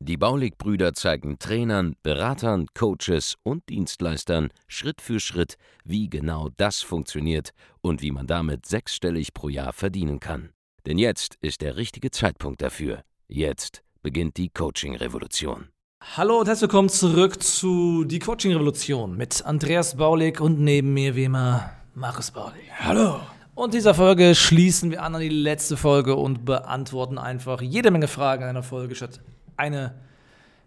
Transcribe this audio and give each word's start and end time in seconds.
Die 0.00 0.16
Baulig-Brüder 0.16 0.94
zeigen 0.94 1.38
Trainern, 1.38 1.96
Beratern, 2.02 2.66
Coaches 2.74 3.36
und 3.42 3.68
Dienstleistern 3.68 4.48
Schritt 4.66 5.00
für 5.00 5.20
Schritt, 5.20 5.56
wie 5.84 6.08
genau 6.08 6.48
das 6.56 6.80
funktioniert 6.80 7.50
und 7.80 8.02
wie 8.02 8.10
man 8.10 8.26
damit 8.26 8.66
sechsstellig 8.66 9.32
pro 9.34 9.48
Jahr 9.48 9.72
verdienen 9.72 10.20
kann. 10.20 10.50
Denn 10.86 10.98
jetzt 10.98 11.36
ist 11.40 11.60
der 11.60 11.76
richtige 11.76 12.10
Zeitpunkt 12.10 12.62
dafür. 12.62 13.02
Jetzt 13.28 13.82
beginnt 14.02 14.36
die 14.36 14.48
Coaching-Revolution. 14.48 15.68
Hallo 16.16 16.40
und 16.40 16.46
herzlich 16.46 16.62
willkommen 16.62 16.88
zurück 16.88 17.42
zu 17.42 18.04
Die 18.04 18.18
Coaching 18.18 18.52
Revolution 18.52 19.16
mit 19.16 19.44
Andreas 19.44 19.96
Baulig 19.96 20.40
und 20.40 20.58
neben 20.58 20.94
mir 20.94 21.14
wie 21.14 21.24
immer 21.24 21.70
Markus 21.94 22.30
Baulig. 22.30 22.62
Hallo. 22.78 23.20
Und 23.54 23.74
dieser 23.74 23.92
Folge 23.92 24.34
schließen 24.34 24.90
wir 24.90 25.02
an 25.02 25.14
an 25.14 25.20
die 25.20 25.28
letzte 25.28 25.76
Folge 25.76 26.16
und 26.16 26.46
beantworten 26.46 27.18
einfach 27.18 27.60
jede 27.60 27.90
Menge 27.90 28.08
Fragen 28.08 28.44
in 28.44 28.48
einer 28.48 28.62
Folge, 28.62 28.94
statt 28.94 29.20
eine 29.60 29.94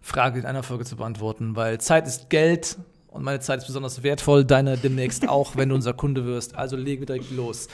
Frage 0.00 0.38
in 0.38 0.46
einer 0.46 0.62
Folge 0.62 0.84
zu 0.84 0.96
beantworten, 0.96 1.56
weil 1.56 1.80
Zeit 1.80 2.06
ist 2.06 2.30
Geld 2.30 2.78
und 3.08 3.22
meine 3.22 3.40
Zeit 3.40 3.58
ist 3.58 3.66
besonders 3.66 4.02
wertvoll, 4.02 4.44
deine 4.44 4.76
demnächst 4.78 5.28
auch, 5.28 5.56
wenn 5.56 5.68
du 5.68 5.74
unser 5.74 5.92
Kunde 5.92 6.24
wirst. 6.24 6.54
Also 6.54 6.76
legen 6.76 7.02
wir 7.02 7.06
direkt 7.06 7.30
los. 7.30 7.68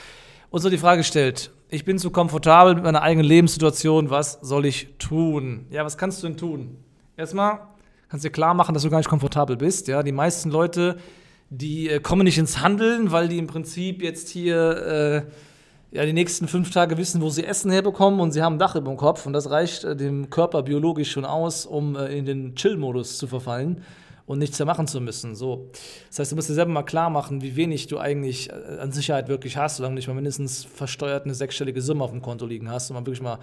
Uns 0.49 0.63
wird 0.63 0.73
die 0.73 0.79
Frage 0.79 0.99
gestellt, 0.99 1.51
ich 1.69 1.85
bin 1.85 1.97
zu 1.97 2.09
komfortabel 2.09 2.75
mit 2.75 2.83
meiner 2.83 3.01
eigenen 3.01 3.25
Lebenssituation, 3.25 4.09
was 4.09 4.39
soll 4.41 4.65
ich 4.65 4.89
tun? 4.97 5.67
Ja, 5.69 5.85
was 5.85 5.97
kannst 5.97 6.21
du 6.21 6.27
denn 6.27 6.35
tun? 6.35 6.77
Erstmal 7.15 7.59
kannst 8.09 8.25
du 8.25 8.29
dir 8.29 8.33
klar 8.33 8.53
machen, 8.53 8.73
dass 8.73 8.83
du 8.83 8.89
gar 8.89 8.97
nicht 8.97 9.09
komfortabel 9.09 9.55
bist. 9.55 9.87
Ja, 9.87 10.03
die 10.03 10.11
meisten 10.11 10.49
Leute, 10.49 10.97
die 11.49 11.89
äh, 11.89 11.99
kommen 11.99 12.23
nicht 12.23 12.37
ins 12.37 12.59
Handeln, 12.59 13.11
weil 13.11 13.29
die 13.29 13.37
im 13.37 13.47
Prinzip 13.47 14.01
jetzt 14.01 14.29
hier 14.29 15.25
äh, 15.27 15.31
ja, 15.91 16.05
die 16.05 16.13
nächsten 16.13 16.47
fünf 16.47 16.71
Tage 16.71 16.97
wissen, 16.97 17.21
wo 17.21 17.29
sie 17.29 17.45
Essen 17.45 17.69
herbekommen 17.69 18.21
und 18.21 18.31
sie 18.31 18.41
haben 18.41 18.55
ein 18.55 18.59
Dach 18.59 18.75
über 18.75 18.89
dem 18.89 18.97
Kopf 18.97 19.25
und 19.25 19.33
das 19.33 19.49
reicht 19.49 19.83
äh, 19.83 19.95
dem 19.95 20.29
Körper 20.29 20.63
biologisch 20.63 21.11
schon 21.11 21.25
aus, 21.25 21.65
um 21.65 21.97
äh, 21.97 22.17
in 22.17 22.25
den 22.25 22.55
Chill-Modus 22.55 23.17
zu 23.17 23.27
verfallen 23.27 23.83
und 24.25 24.39
nichts 24.39 24.57
mehr 24.57 24.65
machen 24.65 24.87
zu 24.87 25.01
müssen. 25.01 25.35
So. 25.35 25.69
Das 26.07 26.19
heißt, 26.19 26.31
du 26.31 26.37
musst 26.37 26.49
dir 26.49 26.53
selber 26.53 26.71
mal 26.71 26.83
klar 26.83 27.09
machen, 27.09 27.41
wie 27.41 27.57
wenig 27.57 27.87
du 27.87 27.99
eigentlich 27.99 28.49
äh, 28.49 28.79
an 28.79 28.93
Sicherheit 28.93 29.27
wirklich 29.27 29.57
hast, 29.57 29.77
solange 29.77 29.95
du 29.95 29.97
nicht 29.97 30.07
mal 30.07 30.13
mindestens 30.13 30.63
versteuert 30.63 31.25
eine 31.25 31.35
sechsstellige 31.35 31.81
Summe 31.81 32.05
auf 32.05 32.11
dem 32.11 32.21
Konto 32.21 32.45
liegen 32.45 32.69
hast 32.69 32.89
und 32.89 32.95
man 32.95 33.05
wirklich 33.05 33.21
mal 33.21 33.39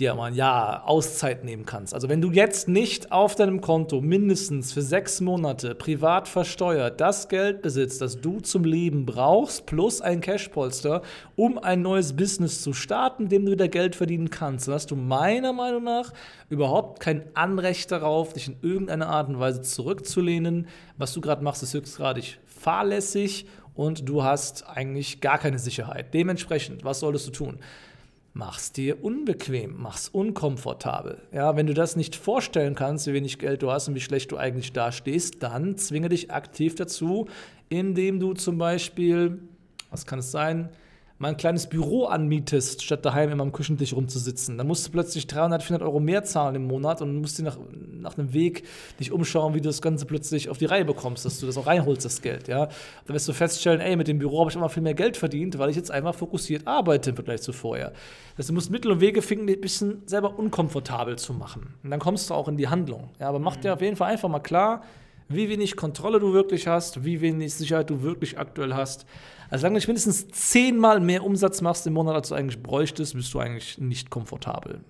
dir 0.00 0.14
mal 0.14 0.26
ein 0.26 0.34
Jahr 0.34 0.88
Auszeit 0.88 1.44
nehmen 1.44 1.66
kannst. 1.66 1.92
Also 1.92 2.08
wenn 2.08 2.22
du 2.22 2.30
jetzt 2.30 2.66
nicht 2.66 3.12
auf 3.12 3.34
deinem 3.34 3.60
Konto 3.60 4.00
mindestens 4.00 4.72
für 4.72 4.80
sechs 4.80 5.20
Monate 5.20 5.74
privat 5.74 6.28
versteuert 6.28 7.00
das 7.00 7.28
Geld 7.28 7.60
besitzt, 7.60 8.00
das 8.00 8.20
du 8.20 8.40
zum 8.40 8.64
Leben 8.64 9.04
brauchst, 9.04 9.66
plus 9.66 10.00
ein 10.00 10.22
Cashpolster, 10.22 11.02
um 11.36 11.58
ein 11.58 11.82
neues 11.82 12.16
Business 12.16 12.62
zu 12.62 12.72
starten, 12.72 13.28
dem 13.28 13.44
du 13.44 13.52
wieder 13.52 13.68
Geld 13.68 13.94
verdienen 13.94 14.30
kannst, 14.30 14.66
dann 14.66 14.74
hast 14.74 14.90
du 14.90 14.96
meiner 14.96 15.52
Meinung 15.52 15.84
nach 15.84 16.12
überhaupt 16.48 17.00
kein 17.00 17.24
Anrecht 17.34 17.92
darauf, 17.92 18.32
dich 18.32 18.48
in 18.48 18.56
irgendeiner 18.62 19.08
Art 19.08 19.28
und 19.28 19.40
Weise 19.40 19.60
zurückzulehnen. 19.60 20.68
Was 20.96 21.12
du 21.12 21.20
gerade 21.20 21.44
machst, 21.44 21.62
ist 21.62 21.74
höchstgradig 21.74 22.38
fahrlässig 22.46 23.46
und 23.74 24.08
du 24.08 24.22
hast 24.22 24.66
eigentlich 24.68 25.20
gar 25.20 25.38
keine 25.38 25.58
Sicherheit. 25.58 26.14
Dementsprechend, 26.14 26.82
was 26.82 27.00
solltest 27.00 27.26
du 27.26 27.30
tun? 27.32 27.58
Mach's 28.34 28.72
dir 28.72 29.04
unbequem, 29.04 29.74
mach's 29.78 30.08
unkomfortabel. 30.08 31.22
Ja, 31.32 31.56
wenn 31.56 31.66
du 31.66 31.74
das 31.74 31.96
nicht 31.96 32.16
vorstellen 32.16 32.74
kannst, 32.74 33.06
wie 33.06 33.12
wenig 33.12 33.38
Geld 33.38 33.62
du 33.62 33.70
hast 33.70 33.88
und 33.88 33.94
wie 33.94 34.00
schlecht 34.00 34.32
du 34.32 34.36
eigentlich 34.36 34.72
dastehst, 34.72 35.42
dann 35.42 35.76
zwinge 35.76 36.08
dich 36.08 36.30
aktiv 36.30 36.74
dazu, 36.74 37.28
indem 37.68 38.20
du 38.20 38.34
zum 38.34 38.58
Beispiel, 38.58 39.38
was 39.90 40.06
kann 40.06 40.18
es 40.18 40.30
sein, 40.30 40.70
mal 41.22 41.28
ein 41.28 41.36
kleines 41.36 41.68
Büro 41.68 42.06
anmietest, 42.06 42.82
statt 42.82 43.04
daheim 43.04 43.30
immer 43.30 43.44
am 43.44 43.52
Küchentisch 43.52 43.94
rumzusitzen. 43.94 44.58
Dann 44.58 44.66
musst 44.66 44.84
du 44.84 44.90
plötzlich 44.90 45.28
300, 45.28 45.62
400 45.62 45.86
Euro 45.86 46.00
mehr 46.00 46.24
zahlen 46.24 46.56
im 46.56 46.66
Monat 46.66 47.00
und 47.00 47.16
musst 47.20 47.38
dir 47.38 47.44
nach, 47.44 47.58
nach 47.92 48.18
einem 48.18 48.32
Weg 48.32 48.64
dich 48.98 49.12
umschauen, 49.12 49.54
wie 49.54 49.60
du 49.60 49.68
das 49.68 49.80
Ganze 49.80 50.04
plötzlich 50.04 50.50
auf 50.50 50.58
die 50.58 50.64
Reihe 50.64 50.84
bekommst, 50.84 51.24
dass 51.24 51.38
du 51.38 51.46
das 51.46 51.56
auch 51.56 51.68
reinholst, 51.68 52.04
das 52.04 52.22
Geld. 52.22 52.48
Ja? 52.48 52.66
Dann 53.06 53.14
wirst 53.14 53.28
du 53.28 53.32
feststellen, 53.34 53.80
ey, 53.80 53.94
mit 53.94 54.08
dem 54.08 54.18
Büro 54.18 54.40
habe 54.40 54.50
ich 54.50 54.56
immer 54.56 54.68
viel 54.68 54.82
mehr 54.82 54.94
Geld 54.94 55.16
verdient, 55.16 55.60
weil 55.60 55.70
ich 55.70 55.76
jetzt 55.76 55.92
einmal 55.92 56.12
fokussiert 56.12 56.66
arbeite 56.66 57.10
im 57.10 57.16
Vergleich 57.16 57.40
zu 57.40 57.52
vorher. 57.52 57.90
Das 57.90 58.38
heißt, 58.38 58.48
du 58.48 58.54
musst 58.54 58.72
Mittel 58.72 58.90
und 58.90 59.00
Wege 59.00 59.22
finden, 59.22 59.46
die 59.46 59.54
ein 59.54 59.60
bisschen 59.60 60.02
selber 60.06 60.36
unkomfortabel 60.36 61.18
zu 61.18 61.34
machen. 61.34 61.74
Und 61.84 61.90
dann 61.90 62.00
kommst 62.00 62.30
du 62.30 62.34
auch 62.34 62.48
in 62.48 62.56
die 62.56 62.66
Handlung. 62.66 63.10
Ja, 63.20 63.28
aber 63.28 63.38
mach 63.38 63.54
dir 63.54 63.74
auf 63.74 63.80
jeden 63.80 63.94
Fall 63.94 64.10
einfach 64.10 64.28
mal 64.28 64.40
klar, 64.40 64.82
wie 65.28 65.48
wenig 65.48 65.76
Kontrolle 65.76 66.20
du 66.20 66.32
wirklich 66.32 66.66
hast, 66.66 67.04
wie 67.04 67.20
wenig 67.20 67.54
Sicherheit 67.54 67.90
du 67.90 68.02
wirklich 68.02 68.38
aktuell 68.38 68.74
hast. 68.74 69.06
Also 69.50 69.62
solange 69.62 69.74
du 69.74 69.78
nicht 69.78 69.88
mindestens 69.88 70.28
zehnmal 70.28 71.00
mehr 71.00 71.24
Umsatz 71.24 71.60
machst 71.60 71.86
im 71.86 71.94
Monat, 71.94 72.14
als 72.14 72.28
du 72.28 72.34
eigentlich 72.34 72.62
bräuchtest, 72.62 73.14
bist 73.14 73.32
du 73.34 73.38
eigentlich 73.38 73.78
nicht 73.78 74.10
komfortabel. 74.10 74.80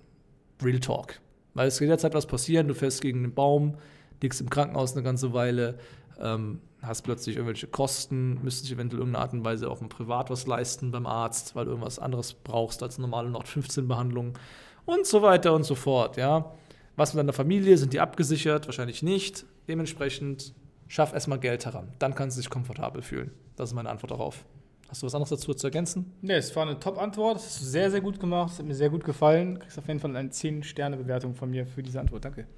Real 0.61 0.79
Talk. 0.79 1.19
Weil 1.53 1.67
es 1.67 1.77
kann 1.77 1.87
jederzeit 1.87 2.13
was 2.13 2.25
passieren, 2.25 2.67
du 2.67 2.73
fährst 2.73 3.01
gegen 3.01 3.19
einen 3.19 3.33
Baum, 3.33 3.75
liegst 4.21 4.41
im 4.41 4.49
Krankenhaus 4.49 4.93
eine 4.93 5.03
ganze 5.03 5.33
Weile, 5.33 5.77
ähm, 6.19 6.61
hast 6.81 7.03
plötzlich 7.03 7.35
irgendwelche 7.35 7.67
Kosten, 7.67 8.39
müsstest 8.43 8.71
eventuell 8.71 9.01
irgendeine 9.01 9.23
Art 9.23 9.33
und 9.33 9.45
Weise 9.45 9.69
auch 9.69 9.81
im 9.81 9.89
Privat 9.89 10.29
was 10.29 10.47
leisten 10.47 10.91
beim 10.91 11.05
Arzt, 11.05 11.55
weil 11.55 11.65
du 11.65 11.71
irgendwas 11.71 11.99
anderes 11.99 12.33
brauchst 12.33 12.83
als 12.83 12.97
normale 12.97 13.29
Nord 13.29 13.47
15 13.47 13.87
Behandlung 13.87 14.37
und 14.85 15.05
so 15.05 15.21
weiter 15.21 15.53
und 15.53 15.63
so 15.63 15.75
fort, 15.75 16.17
ja. 16.17 16.53
Was 16.95 17.13
mit 17.13 17.19
deiner 17.19 17.33
Familie, 17.33 17.77
sind 17.77 17.93
die 17.93 17.99
abgesichert? 17.99 18.67
Wahrscheinlich 18.67 19.01
nicht. 19.01 19.45
Dementsprechend 19.67 20.53
schaff 20.87 21.13
erstmal 21.13 21.39
Geld 21.39 21.65
heran. 21.65 21.89
Dann 21.99 22.15
kannst 22.15 22.37
du 22.37 22.41
dich 22.41 22.49
komfortabel 22.49 23.01
fühlen. 23.01 23.31
Das 23.55 23.69
ist 23.69 23.75
meine 23.75 23.89
Antwort 23.89 24.11
darauf. 24.11 24.45
Hast 24.89 25.01
du 25.01 25.07
was 25.07 25.15
anderes 25.15 25.29
dazu 25.29 25.53
zu 25.53 25.67
ergänzen? 25.67 26.13
Nee, 26.21 26.33
es 26.33 26.55
war 26.55 26.63
eine 26.63 26.79
Top-Antwort. 26.79 27.37
Das 27.37 27.45
hast 27.45 27.61
du 27.61 27.65
sehr, 27.65 27.89
sehr 27.89 28.01
gut 28.01 28.19
gemacht. 28.19 28.51
Es 28.53 28.59
hat 28.59 28.65
mir 28.65 28.75
sehr 28.75 28.89
gut 28.89 29.03
gefallen. 29.03 29.55
Du 29.55 29.61
kriegst 29.61 29.79
auf 29.79 29.87
jeden 29.87 29.99
Fall 29.99 30.15
eine 30.15 30.29
10-Sterne-Bewertung 30.29 31.33
von 31.33 31.49
mir 31.49 31.65
für 31.65 31.81
diese 31.81 31.99
Antwort. 31.99 32.25
Danke. 32.25 32.45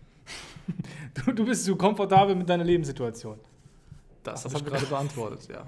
Du, 1.13 1.31
du 1.31 1.45
bist 1.45 1.63
so 1.63 1.75
komfortabel 1.75 2.35
mit 2.35 2.49
deiner 2.49 2.63
Lebenssituation. 2.63 3.39
Das, 4.23 4.43
das 4.43 4.53
habe 4.53 4.65
ich 4.65 4.69
gerade 4.69 4.85
beantwortet, 4.89 5.47
ja. 5.47 5.65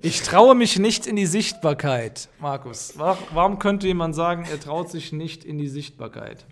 Ich 0.00 0.22
traue 0.22 0.56
mich 0.56 0.80
nicht 0.80 1.06
in 1.06 1.14
die 1.14 1.26
Sichtbarkeit, 1.26 2.28
Markus. 2.40 2.94
Warum 2.96 3.60
könnte 3.60 3.86
jemand 3.86 4.16
sagen, 4.16 4.44
er 4.50 4.58
traut 4.58 4.90
sich 4.90 5.12
nicht 5.12 5.44
in 5.44 5.58
die 5.58 5.68
Sichtbarkeit? 5.68 6.44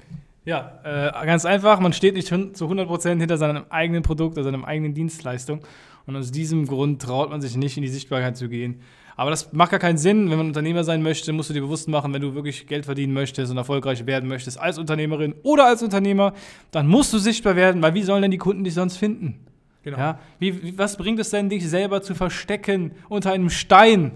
Ja, 0.45 0.81
äh, 0.85 1.27
ganz 1.27 1.45
einfach. 1.45 1.81
Man 1.81 1.93
steht 1.93 2.15
nicht 2.15 2.29
zu 2.29 2.35
100% 2.35 3.19
hinter 3.19 3.37
seinem 3.37 3.65
eigenen 3.69 4.03
Produkt 4.03 4.37
oder 4.37 4.45
seiner 4.45 4.67
eigenen 4.67 4.95
Dienstleistung. 4.95 5.61
Und 6.07 6.17
aus 6.17 6.31
diesem 6.31 6.67
Grund 6.67 7.03
traut 7.03 7.31
man 7.31 7.41
sich 7.41 7.57
nicht, 7.57 7.77
in 7.77 7.83
die 7.83 7.89
Sichtbarkeit 7.89 8.37
zu 8.37 8.49
gehen. 8.49 8.81
Aber 9.17 9.31
das 9.31 9.53
macht 9.53 9.71
gar 9.71 9.81
keinen 9.81 9.99
Sinn. 9.99 10.31
Wenn 10.31 10.39
man 10.39 10.47
Unternehmer 10.47 10.83
sein 10.83 11.03
möchte, 11.03 11.33
musst 11.35 11.51
du 11.51 11.55
dir 11.55 11.61
bewusst 11.61 11.89
machen, 11.89 12.15
wenn 12.15 12.23
du 12.23 12.35
wirklich 12.35 12.67
Geld 12.67 12.87
verdienen 12.87 13.13
möchtest 13.13 13.53
und 13.53 13.59
erfolgreich 13.59 14.07
werden 14.07 14.29
möchtest 14.29 14.59
als 14.59 14.79
Unternehmerin 14.79 15.35
oder 15.43 15.67
als 15.67 15.83
Unternehmer, 15.83 16.33
dann 16.71 16.89
musst 16.89 17.13
du 17.13 17.19
sichtbar 17.19 17.55
werden, 17.55 17.83
weil 17.83 17.93
wie 17.93 18.03
sollen 18.03 18.23
denn 18.23 18.31
die 18.31 18.39
Kunden 18.39 18.65
dich 18.65 18.75
sonst 18.75 18.97
finden? 18.97 19.47
Genau. 19.83 19.99
Ja? 19.99 20.19
Wie, 20.39 20.63
wie, 20.63 20.79
was 20.79 20.97
bringt 20.97 21.19
es 21.19 21.31
denn, 21.31 21.51
dich 21.51 21.69
selber 21.69 22.01
zu 22.01 22.15
verstecken 22.15 22.93
unter 23.09 23.33
einem 23.33 23.51
Stein, 23.51 24.13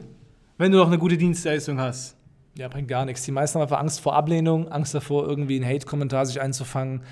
wenn 0.56 0.72
du 0.72 0.78
noch 0.78 0.86
eine 0.86 0.98
gute 0.98 1.18
Dienstleistung 1.18 1.78
hast? 1.78 2.16
Ja, 2.56 2.68
bringt 2.68 2.88
gar 2.88 3.04
nichts. 3.04 3.24
Die 3.24 3.32
meisten 3.32 3.56
haben 3.56 3.62
einfach 3.62 3.80
Angst 3.80 4.00
vor 4.00 4.14
Ablehnung, 4.14 4.68
Angst 4.68 4.94
davor, 4.94 5.26
irgendwie 5.26 5.56
einen 5.56 5.66
Hate-Kommentar 5.66 6.24
sich 6.26 6.40
einzufangen. 6.40 7.02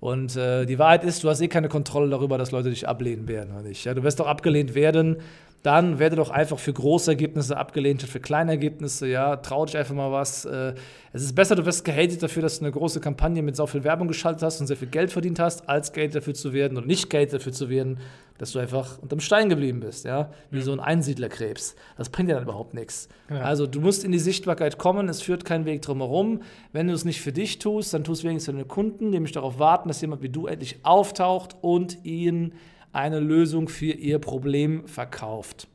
Und 0.00 0.36
äh, 0.36 0.66
die 0.66 0.78
Wahrheit 0.78 1.04
ist, 1.04 1.24
du 1.24 1.28
hast 1.28 1.40
eh 1.40 1.48
keine 1.48 1.68
Kontrolle 1.68 2.08
darüber, 2.08 2.38
dass 2.38 2.50
Leute 2.50 2.70
dich 2.70 2.86
ablehnen 2.88 3.28
werden 3.28 3.52
oder 3.52 3.62
nicht. 3.62 3.84
Ja, 3.84 3.94
du 3.94 4.02
wirst 4.02 4.20
doch 4.20 4.26
abgelehnt 4.26 4.74
werden, 4.74 5.16
dann 5.62 5.98
werde 5.98 6.16
doch 6.16 6.30
einfach 6.30 6.58
für 6.58 6.72
große 6.72 7.10
Ergebnisse 7.10 7.56
abgelehnt 7.56 8.00
statt 8.00 8.10
für 8.10 8.20
kleine 8.20 8.52
Ergebnisse. 8.52 9.08
Ja, 9.08 9.36
trau 9.36 9.64
dich 9.64 9.76
einfach 9.76 9.94
mal 9.94 10.12
was. 10.12 10.44
Äh, 10.44 10.74
es 11.12 11.22
ist 11.22 11.34
besser, 11.34 11.56
du 11.56 11.66
wirst 11.66 11.84
gehatet 11.84 12.22
dafür, 12.22 12.42
dass 12.42 12.58
du 12.58 12.64
eine 12.64 12.72
große 12.72 13.00
Kampagne 13.00 13.42
mit 13.42 13.56
so 13.56 13.66
viel 13.66 13.82
Werbung 13.82 14.06
geschaltet 14.06 14.42
hast 14.42 14.60
und 14.60 14.66
sehr 14.66 14.76
viel 14.76 14.88
Geld 14.88 15.10
verdient 15.10 15.38
hast, 15.38 15.68
als 15.68 15.92
Geld 15.92 16.14
dafür 16.14 16.34
zu 16.34 16.52
werden 16.52 16.76
oder 16.78 16.86
nicht 16.86 17.10
Geld 17.10 17.32
dafür 17.32 17.52
zu 17.52 17.68
werden, 17.68 17.98
dass 18.38 18.52
du 18.52 18.58
einfach 18.58 18.98
unterm 18.98 19.20
Stein 19.20 19.48
geblieben 19.48 19.80
bist, 19.80 20.04
ja, 20.04 20.30
wie 20.50 20.58
ja. 20.58 20.64
so 20.64 20.72
ein 20.72 20.80
Einsiedlerkrebs. 20.80 21.74
Das 21.96 22.10
bringt 22.10 22.28
dir 22.28 22.34
dann 22.34 22.44
überhaupt 22.44 22.74
nichts. 22.74 23.08
Ja. 23.30 23.40
Also 23.40 23.66
du 23.66 23.80
musst 23.80 24.04
in 24.04 24.12
die 24.12 24.18
Sichtbarkeit 24.18 24.78
kommen, 24.78 25.08
es 25.08 25.22
führt 25.22 25.44
kein 25.44 25.64
Weg 25.64 25.82
drumherum. 25.82 26.42
Wenn 26.72 26.88
du 26.88 26.92
es 26.92 27.04
nicht 27.04 27.20
für 27.20 27.32
dich 27.32 27.58
tust, 27.58 27.94
dann 27.94 28.04
tust 28.04 28.22
du 28.22 28.28
wenigstens 28.28 28.52
für 28.52 28.56
deine 28.56 28.68
Kunden, 28.68 29.10
nämlich 29.10 29.32
darauf 29.32 29.58
warten, 29.58 29.88
dass 29.88 30.00
jemand 30.00 30.22
wie 30.22 30.28
du 30.28 30.46
endlich 30.46 30.80
auftaucht 30.82 31.56
und 31.60 32.04
ihnen 32.04 32.52
eine 32.96 33.20
Lösung 33.20 33.68
für 33.68 33.92
ihr 33.92 34.18
Problem 34.18 34.88
verkauft. 34.88 35.68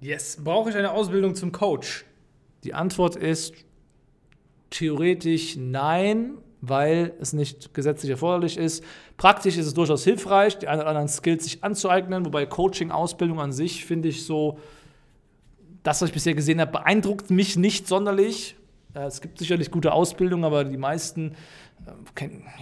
Yes, 0.00 0.38
brauche 0.42 0.70
ich 0.70 0.76
eine 0.76 0.92
Ausbildung 0.92 1.34
zum 1.34 1.52
Coach? 1.52 2.04
Die 2.64 2.74
Antwort 2.74 3.16
ist 3.16 3.54
theoretisch 4.68 5.56
nein, 5.56 6.34
weil 6.60 7.14
es 7.18 7.32
nicht 7.32 7.72
gesetzlich 7.72 8.10
erforderlich 8.10 8.58
ist. 8.58 8.84
Praktisch 9.16 9.56
ist 9.56 9.66
es 9.66 9.74
durchaus 9.74 10.04
hilfreich, 10.04 10.58
die 10.58 10.68
einen 10.68 10.80
oder 10.82 10.90
anderen 10.90 11.08
Skills 11.08 11.44
sich 11.44 11.64
anzueignen, 11.64 12.26
wobei 12.26 12.44
Coaching-Ausbildung 12.44 13.40
an 13.40 13.52
sich 13.52 13.84
finde 13.86 14.08
ich 14.10 14.24
so 14.24 14.58
das, 15.82 16.02
was 16.02 16.10
ich 16.10 16.14
bisher 16.14 16.34
gesehen 16.34 16.60
habe, 16.60 16.72
beeindruckt 16.72 17.30
mich 17.30 17.56
nicht 17.56 17.88
sonderlich. 17.88 18.56
Äh, 18.94 19.06
Es 19.06 19.22
gibt 19.22 19.38
sicherlich 19.38 19.70
gute 19.70 19.92
Ausbildung, 19.92 20.44
aber 20.44 20.64
die 20.64 20.76
meisten, 20.76 21.34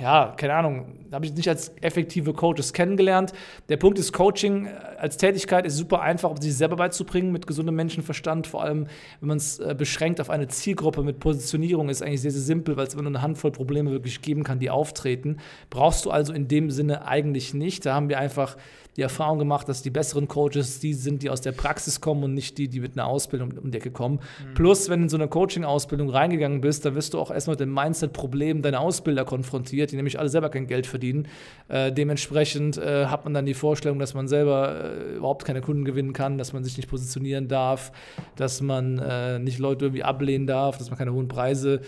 ja, 0.01 0.35
keine 0.37 0.55
Ahnung, 0.55 0.87
habe 1.13 1.27
ich 1.27 1.35
nicht 1.35 1.49
als 1.49 1.73
effektive 1.81 2.33
Coaches 2.33 2.73
kennengelernt. 2.73 3.33
Der 3.69 3.77
Punkt 3.77 3.99
ist, 3.99 4.13
Coaching 4.13 4.67
äh, 4.67 4.71
als 4.99 5.17
Tätigkeit 5.17 5.67
ist 5.67 5.77
super 5.77 6.01
einfach, 6.03 6.31
um 6.31 6.37
sich 6.37 6.55
selber 6.55 6.77
beizubringen 6.77 7.33
mit 7.33 7.47
gesundem 7.47 7.75
Menschenverstand. 7.75 8.47
Vor 8.47 8.63
allem, 8.63 8.87
wenn 9.21 9.29
man 9.29 9.39
es 9.39 9.59
äh, 9.59 9.75
beschränkt 9.77 10.21
auf 10.21 10.31
eine 10.31 10.49
Zielgruppe 10.49 11.03
mit 11.03 11.19
Positionierung, 11.19 11.89
ist 11.89 12.03
eigentlich 12.03 12.21
sehr, 12.21 12.31
sehr 12.31 12.43
simpel, 12.43 12.77
weil 12.77 12.87
es 12.87 12.95
immer 12.95 13.03
nur 13.03 13.13
eine 13.13 13.23
Handvoll 13.23 13.51
Probleme 13.51 13.91
wirklich 13.91 14.23
geben 14.23 14.45
kann, 14.45 14.59
die 14.59 14.71
auftreten. 14.71 15.39
Brauchst 15.71 16.05
du 16.05 16.11
also 16.11 16.33
in 16.33 16.49
dem 16.49 16.71
Sinne 16.71 17.07
eigentlich 17.07 17.55
nicht. 17.55 17.87
Da 17.87 17.95
haben 17.95 18.09
wir 18.09 18.19
einfach 18.19 18.57
die 18.99 19.03
Erfahrung 19.03 19.39
gemacht, 19.39 19.69
dass 19.69 19.81
die 19.81 19.91
besseren 19.91 20.27
Coaches 20.27 20.81
die 20.81 20.93
sind, 20.93 21.23
die 21.23 21.31
aus 21.31 21.41
der 21.41 21.53
Praxis 21.53 22.01
kommen 22.01 22.25
und 22.25 22.35
nicht 22.35 22.59
die, 22.59 22.67
die 22.67 22.81
mit 22.81 22.99
einer 22.99 23.07
Ausbildung 23.07 23.53
um 23.57 23.71
die 23.71 23.79
Ecke 23.79 23.93
kommen. 23.93 24.19
Plus, 24.55 24.91
wenn 24.91 24.99
du 24.99 25.05
in 25.05 25.09
so 25.09 25.17
eine 25.17 25.29
Coaching-Ausbildung 25.29 26.11
reingegangen 26.11 26.61
bist, 26.61 26.85
dann 26.85 26.97
wirst 26.97 27.15
du 27.15 27.21
auch 27.21 27.31
erstmal 27.31 27.53
mit 27.53 27.61
dem 27.61 27.73
Mindset-Problem 27.73 28.61
deiner 28.61 28.81
Ausbilder 29.09 29.25
konfrontiert, 29.25 29.91
die 29.91 29.97
nämlich 29.97 30.19
alle 30.19 30.29
selber 30.29 30.51
kein 30.51 30.67
Geld 30.67 30.87
verdienen. 30.87 31.29
Äh, 31.69 31.93
dementsprechend 31.93 32.77
äh, 32.77 33.07
hat 33.07 33.25
man 33.25 33.33
dann 33.33 33.47
die 33.47 33.55
Vorstellung, 33.55 33.99
dass 33.99 34.13
man 34.13 34.29
selber 34.29 34.85
äh, 34.85 35.17
überhaupt 35.17 35.47
keine 35.47 35.63
Kunden 35.63 35.87
gewinnen 35.87 36.13
kann, 36.13 36.37
dass 36.37 36.53
man 36.53 36.63
sich 36.63 36.77
nicht 36.77 36.91
positionieren 36.91 37.49
darf, 37.49 37.91
dass 38.37 38.61
man 38.61 38.99
äh, 38.99 39.39
nicht 39.39 39.59
Leute 39.59 39.87
irgendwie 39.87 40.05
ablehnen 40.05 40.47
darf, 40.47 40.77
dass 40.77 40.91
man 40.91 40.99
keine 40.99 41.15
hohen 41.15 41.29
Preise 41.29 41.81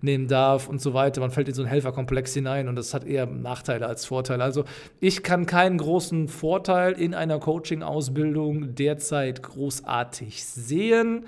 nehmen 0.00 0.28
darf 0.28 0.68
und 0.68 0.80
so 0.80 0.94
weiter. 0.94 1.20
Man 1.20 1.32
fällt 1.32 1.48
in 1.48 1.54
so 1.54 1.62
einen 1.62 1.70
Helferkomplex 1.70 2.32
hinein 2.32 2.68
und 2.68 2.76
das 2.76 2.94
hat 2.94 3.04
eher 3.04 3.26
Nachteile 3.26 3.86
als 3.88 4.04
Vorteile. 4.04 4.44
Also 4.44 4.62
ich 5.00 5.24
kann 5.24 5.46
keinen 5.46 5.78
großen 5.78 6.28
Vorteil 6.28 6.92
in 6.92 7.12
einer 7.12 7.40
Coaching-Ausbildung 7.40 8.76
derzeit 8.76 9.42
großartig 9.42 10.44
sehen. 10.44 11.24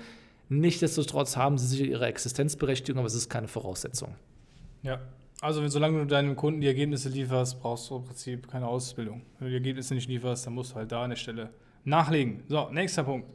Nichtsdestotrotz 0.47 1.35
haben 1.35 1.57
sie 1.57 1.67
sicher 1.67 1.83
ihre 1.83 2.05
Existenzberechtigung, 2.05 2.99
aber 2.99 3.07
es 3.07 3.15
ist 3.15 3.29
keine 3.29 3.49
Voraussetzung. 3.49 4.15
Ja. 4.83 5.01
Also, 5.41 5.61
wenn, 5.63 5.69
solange 5.69 5.99
du 5.99 6.05
deinem 6.05 6.35
Kunden 6.35 6.61
die 6.61 6.67
Ergebnisse 6.67 7.09
lieferst, 7.09 7.59
brauchst 7.59 7.89
du 7.89 7.97
im 7.97 8.03
Prinzip 8.03 8.47
keine 8.47 8.67
Ausbildung. 8.67 9.23
Wenn 9.39 9.47
du 9.47 9.49
die 9.51 9.57
Ergebnisse 9.57 9.95
nicht 9.95 10.07
lieferst, 10.07 10.45
dann 10.45 10.53
musst 10.53 10.71
du 10.71 10.75
halt 10.75 10.91
da 10.91 11.01
an 11.03 11.09
der 11.09 11.17
Stelle 11.17 11.49
nachlegen. 11.83 12.43
So, 12.47 12.69
nächster 12.71 13.03
Punkt. 13.03 13.27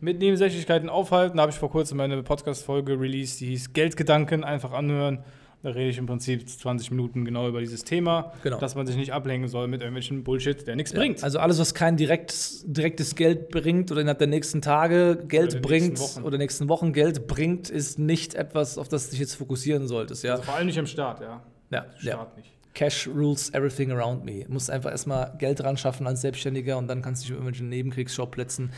Mit 0.00 0.18
Nebensächlichkeiten 0.18 0.90
aufhalten, 0.90 1.38
da 1.38 1.42
habe 1.44 1.52
ich 1.52 1.58
vor 1.58 1.70
kurzem 1.70 1.98
eine 2.00 2.22
Podcast-Folge 2.22 3.00
released, 3.00 3.40
die 3.40 3.46
hieß 3.46 3.72
Geldgedanken, 3.72 4.44
einfach 4.44 4.72
anhören. 4.72 5.24
Da 5.62 5.70
rede 5.70 5.88
ich 5.88 5.96
im 5.96 6.04
Prinzip 6.04 6.46
20 6.46 6.90
Minuten 6.90 7.24
genau 7.24 7.48
über 7.48 7.60
dieses 7.60 7.84
Thema, 7.84 8.34
Genau. 8.42 8.58
dass 8.58 8.74
man 8.74 8.86
sich 8.86 8.96
nicht 8.96 9.14
ablenken 9.14 9.48
soll 9.48 9.66
mit 9.66 9.80
irgendwelchen 9.80 10.22
Bullshit, 10.22 10.66
der 10.66 10.76
nichts 10.76 10.92
bringt. 10.92 11.24
Also 11.24 11.38
alles, 11.38 11.58
was 11.58 11.72
kein 11.72 11.96
direktes, 11.96 12.62
direktes 12.66 13.14
Geld 13.14 13.48
bringt 13.48 13.90
oder 13.90 14.02
innerhalb 14.02 14.18
der 14.18 14.26
nächsten 14.26 14.60
Tage 14.60 15.24
Geld 15.26 15.52
Oder 15.52 15.60
der 15.62 15.66
bringt 15.66 15.88
nächsten 15.98 16.22
oder 16.24 16.36
nächsten 16.36 16.68
Wochen 16.68 16.92
Geld 16.92 17.26
bringt, 17.26 17.70
ist 17.70 17.98
nicht 17.98 18.34
etwas, 18.34 18.76
auf 18.76 18.88
das 18.88 19.04
du 19.06 19.10
dich 19.12 19.20
jetzt 19.20 19.36
fokussieren 19.36 19.88
solltest. 19.88 20.22
Ja, 20.22 20.32
Also 20.32 20.42
vor 20.42 20.54
allem 20.56 20.66
nicht 20.66 20.78
am 20.78 20.86
Start, 20.86 21.22
ja. 21.22 21.42
Ja, 21.70 21.86
ja. 22.00 22.12
Start 22.12 22.36
nicht. 22.36 22.50
Cash 22.74 23.06
rules 23.06 23.54
everything 23.54 23.92
around 23.92 24.24
me. 24.24 24.44
Du 24.44 24.52
musst 24.52 24.70
einfach 24.70 24.90
erstmal 24.90 25.32
Geld 25.38 25.62
ran 25.62 25.76
schaffen 25.76 26.06
als 26.06 26.22
Selbstständiger 26.22 26.76
und 26.76 26.88
dann 26.88 27.02
kannst 27.02 27.22
du 27.22 27.26
dich 27.26 27.30
mit 27.30 27.38
irgendwelchen 27.38 27.68
Nebenkriegsschauplätzen 27.68 28.72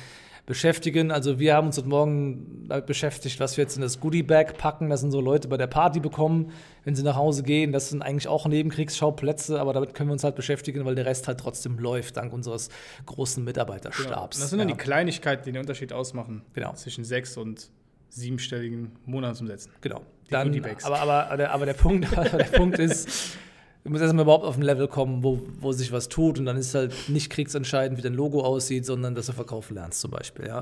beschäftigen. 0.47 1.11
Also 1.11 1.41
wir 1.41 1.55
haben 1.55 1.67
uns 1.67 1.77
heute 1.77 1.89
Morgen 1.89 2.67
damit 2.69 2.87
beschäftigt, 2.87 3.41
was 3.41 3.57
wir 3.57 3.65
jetzt 3.65 3.75
in 3.77 3.83
das 3.83 3.99
Goodie-Bag 3.99 4.57
packen. 4.57 4.89
Das 4.89 5.01
sind 5.01 5.11
so 5.11 5.21
Leute 5.21 5.49
bei 5.49 5.57
der 5.57 5.67
Party 5.67 5.99
bekommen, 5.99 6.53
wenn 6.85 6.95
sie 6.95 7.03
nach 7.03 7.17
Hause 7.17 7.43
gehen. 7.43 7.73
Das 7.73 7.91
sind 7.91 8.01
eigentlich 8.01 8.29
auch 8.29 8.47
Nebenkriegsschauplätze, 8.47 9.61
aber 9.61 9.73
damit 9.73 9.95
können 9.95 10.09
wir 10.09 10.13
uns 10.13 10.25
halt 10.25 10.37
beschäftigen, 10.37 10.85
weil 10.85 10.95
der 10.95 11.05
Rest 11.05 11.27
halt 11.27 11.41
trotzdem 11.41 11.79
läuft, 11.79 12.17
dank 12.17 12.33
unseres 12.33 12.71
großen 13.07 13.43
Genau. 13.43 13.49
Mitarbeiterstabs. 13.51 14.39
Das 14.39 14.51
sind 14.51 14.61
dann 14.61 14.69
ja. 14.69 14.75
die 14.77 14.81
Kleinigkeiten, 14.81 15.45
die 15.45 15.53
den 15.53 15.61
Unterschied 15.61 15.93
ausmachen. 15.93 16.43
Genau. 16.55 16.75
Zwischen 16.75 17.05
sechs 17.05 17.37
und 17.37 17.71
siebenstelligen 18.17 18.93
Monatsumsätzen. 19.05 19.73
Genau. 19.81 20.03
Die 20.27 20.31
Dann, 20.31 20.61
aber, 20.83 20.99
aber, 21.01 21.27
aber, 21.27 21.37
der, 21.37 21.53
aber 21.53 21.67
der 21.67 21.75
Punkt, 21.75 22.09
der 22.17 22.45
Punkt 22.45 22.79
ist, 22.81 23.37
du 23.85 23.91
musst 23.91 24.03
erstmal 24.03 24.25
überhaupt 24.25 24.45
auf 24.45 24.57
ein 24.57 24.63
Level 24.63 24.89
kommen, 24.89 25.23
wo, 25.23 25.41
wo 25.61 25.71
sich 25.71 25.93
was 25.93 26.09
tut. 26.09 26.41
Und 26.41 26.47
dann 26.47 26.57
ist 26.57 26.75
halt 26.75 26.93
nicht 27.09 27.31
kriegsentscheidend, 27.31 27.97
wie 27.97 28.03
dein 28.03 28.15
Logo 28.15 28.43
aussieht, 28.43 28.85
sondern 28.87 29.15
dass 29.15 29.27
du 29.27 29.33
verkaufen 29.33 29.75
lernst 29.75 30.01
zum 30.01 30.11
Beispiel. 30.11 30.47
Ja? 30.49 30.61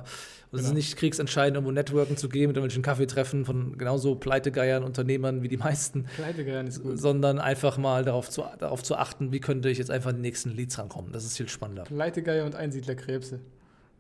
Und 0.50 0.58
es 0.58 0.60
ist 0.60 0.66
Genau. 0.66 0.74
nicht 0.74 0.96
kriegsentscheidend, 0.96 1.56
irgendwo 1.56 1.72
Networken 1.72 2.18
zu 2.18 2.28
gehen, 2.28 2.48
mit 2.48 2.56
irgendwelchen 2.56 2.82
Kaffeetreffen 2.82 3.46
von 3.46 3.78
genauso 3.78 4.16
Pleitegeiern, 4.16 4.84
Unternehmern 4.84 5.42
wie 5.42 5.48
die 5.48 5.56
meisten, 5.56 6.04
Pleitegeiern 6.16 6.66
ist 6.66 6.82
gut. 6.82 6.98
sondern 6.98 7.38
einfach 7.38 7.78
mal 7.78 8.04
darauf 8.04 8.28
zu, 8.28 8.44
darauf 8.58 8.82
zu 8.82 8.96
achten, 8.96 9.32
wie 9.32 9.40
könnte 9.40 9.70
ich 9.70 9.78
jetzt 9.78 9.90
einfach 9.90 10.10
an 10.10 10.16
die 10.16 10.22
nächsten 10.22 10.50
Leads 10.50 10.78
rankommen. 10.78 11.10
Das 11.12 11.24
ist 11.24 11.36
viel 11.38 11.48
spannender. 11.48 11.84
Pleitegeier 11.84 12.44
und 12.44 12.54
Einsiedlerkrebse. 12.54 13.40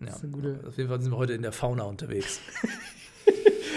Ja. 0.00 0.06
Das 0.08 0.22
gute. 0.30 0.60
Auf 0.68 0.76
jeden 0.76 0.90
Fall 0.90 1.00
sind 1.00 1.12
wir 1.12 1.16
heute 1.16 1.32
in 1.32 1.40
der 1.42 1.52
Fauna 1.52 1.84
unterwegs. 1.84 2.40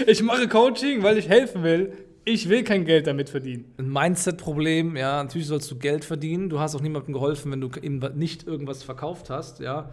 Ich 0.05 0.21
mache 0.21 0.47
Coaching, 0.47 1.03
weil 1.03 1.17
ich 1.17 1.29
helfen 1.29 1.63
will. 1.63 1.93
Ich 2.25 2.49
will 2.49 2.63
kein 2.63 2.83
Geld 2.83 3.07
damit 3.07 3.29
verdienen. 3.29 3.73
ein 3.77 3.89
Mindset-Problem, 3.89 4.97
ja, 4.97 5.23
natürlich 5.23 5.47
sollst 5.47 5.71
du 5.71 5.77
Geld 5.77 6.03
verdienen. 6.03 6.49
Du 6.49 6.59
hast 6.59 6.75
auch 6.75 6.81
niemandem 6.81 7.13
geholfen, 7.13 7.51
wenn 7.53 7.61
du 7.61 7.69
ihm 7.81 8.03
nicht 8.15 8.45
irgendwas 8.45 8.83
verkauft 8.83 9.29
hast, 9.29 9.61
ja. 9.61 9.91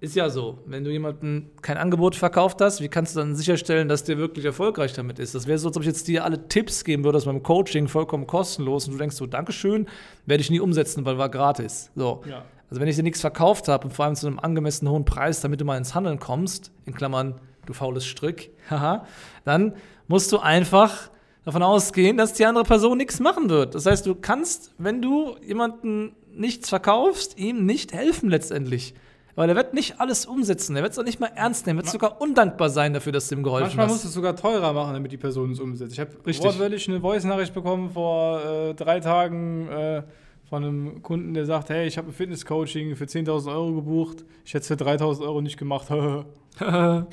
Ist 0.00 0.14
ja 0.14 0.28
so. 0.28 0.58
Wenn 0.66 0.84
du 0.84 0.90
jemandem 0.90 1.46
kein 1.62 1.78
Angebot 1.78 2.14
verkauft 2.14 2.60
hast, 2.60 2.82
wie 2.82 2.88
kannst 2.88 3.16
du 3.16 3.20
dann 3.20 3.34
sicherstellen, 3.34 3.88
dass 3.88 4.04
der 4.04 4.18
wirklich 4.18 4.44
erfolgreich 4.44 4.92
damit 4.92 5.18
ist? 5.18 5.34
Das 5.34 5.46
wäre 5.46 5.56
so, 5.56 5.68
als 5.68 5.78
ob 5.78 5.82
ich 5.82 5.86
jetzt 5.86 6.06
dir 6.06 6.24
alle 6.24 6.46
Tipps 6.48 6.84
geben 6.84 7.04
würde 7.04 7.16
aus 7.16 7.24
meinem 7.24 7.42
Coaching, 7.42 7.88
vollkommen 7.88 8.26
kostenlos, 8.26 8.86
und 8.86 8.92
du 8.92 8.98
denkst 8.98 9.16
so, 9.16 9.24
Dankeschön, 9.24 9.86
werde 10.26 10.42
ich 10.42 10.50
nie 10.50 10.60
umsetzen, 10.60 11.06
weil 11.06 11.16
war 11.16 11.30
gratis. 11.30 11.90
So. 11.94 12.20
Ja. 12.28 12.44
Also 12.68 12.82
wenn 12.82 12.88
ich 12.88 12.96
dir 12.96 13.02
nichts 13.02 13.22
verkauft 13.22 13.68
habe 13.68 13.86
und 13.86 13.94
vor 13.94 14.04
allem 14.04 14.14
zu 14.14 14.26
einem 14.26 14.38
angemessenen 14.38 14.92
hohen 14.92 15.06
Preis, 15.06 15.40
damit 15.40 15.62
du 15.62 15.64
mal 15.64 15.78
ins 15.78 15.94
Handeln 15.94 16.18
kommst, 16.18 16.70
in 16.84 16.92
Klammern, 16.92 17.40
du 17.66 17.72
faules 17.72 18.06
Strick, 18.06 18.50
haha, 18.70 19.06
dann 19.44 19.74
musst 20.08 20.32
du 20.32 20.38
einfach 20.38 21.10
davon 21.44 21.62
ausgehen, 21.62 22.16
dass 22.16 22.32
die 22.32 22.46
andere 22.46 22.64
Person 22.64 22.98
nichts 22.98 23.20
machen 23.20 23.50
wird. 23.50 23.74
Das 23.74 23.86
heißt, 23.86 24.06
du 24.06 24.14
kannst, 24.14 24.72
wenn 24.78 25.02
du 25.02 25.36
jemanden 25.46 26.14
nichts 26.32 26.68
verkaufst, 26.68 27.38
ihm 27.38 27.66
nicht 27.66 27.92
helfen 27.92 28.30
letztendlich. 28.30 28.94
Weil 29.36 29.48
er 29.48 29.56
wird 29.56 29.74
nicht 29.74 30.00
alles 30.00 30.26
umsetzen, 30.26 30.76
er 30.76 30.82
wird 30.82 30.92
es 30.92 30.98
auch 30.98 31.04
nicht 31.04 31.18
mal 31.18 31.30
ernst 31.34 31.66
nehmen, 31.66 31.80
er 31.80 31.82
wird 31.82 31.92
sogar 31.92 32.20
undankbar 32.20 32.70
sein 32.70 32.94
dafür, 32.94 33.10
dass 33.10 33.26
du 33.26 33.34
ihm 33.34 33.42
geholfen 33.42 33.64
Manchmal 33.64 33.86
hast. 33.86 33.92
musst 33.92 34.04
du 34.04 34.08
es 34.08 34.14
sogar 34.14 34.36
teurer 34.36 34.72
machen, 34.72 34.94
damit 34.94 35.10
die 35.10 35.16
Person 35.16 35.50
es 35.50 35.58
umsetzt. 35.58 35.92
Ich 35.92 35.98
habe 35.98 36.12
wortwörtlich 36.24 36.88
eine 36.88 37.00
Voice-Nachricht 37.00 37.52
bekommen 37.52 37.90
vor 37.90 38.40
äh, 38.44 38.74
drei 38.74 39.00
Tagen 39.00 39.68
äh, 39.68 40.02
von 40.48 40.62
einem 40.62 41.02
Kunden, 41.02 41.34
der 41.34 41.46
sagt, 41.46 41.68
hey, 41.70 41.84
ich 41.88 41.98
habe 41.98 42.10
ein 42.10 42.12
Fitness-Coaching 42.12 42.94
für 42.94 43.06
10.000 43.06 43.48
Euro 43.48 43.74
gebucht. 43.74 44.24
Ich 44.44 44.54
hätte 44.54 44.62
es 44.62 44.68
für 44.68 44.74
3.000 44.74 45.22
Euro 45.22 45.40
nicht 45.40 45.56
gemacht. 45.56 45.88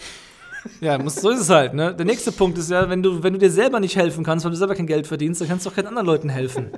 Ja, 0.82 0.98
muss, 0.98 1.16
so 1.16 1.30
ist 1.30 1.42
es 1.42 1.50
halt. 1.50 1.74
Ne? 1.74 1.94
Der 1.94 2.06
nächste 2.06 2.32
Punkt 2.32 2.58
ist 2.58 2.70
ja, 2.70 2.90
wenn 2.90 3.04
du, 3.04 3.24
wenn 3.24 3.34
du 3.34 3.40
dir 3.40 3.52
selber 3.52 3.80
nicht 3.80 3.96
helfen 3.96 4.24
kannst, 4.24 4.46
weil 4.46 4.52
du 4.52 4.58
selber 4.58 4.76
kein 4.76 4.88
Geld 4.88 5.08
verdienst, 5.08 5.42
dann 5.42 5.48
kannst 5.48 5.66
du 5.66 5.70
auch 5.70 5.76
keinen 5.76 5.88
anderen 5.88 6.08
Leuten 6.08 6.30
helfen. 6.30 6.72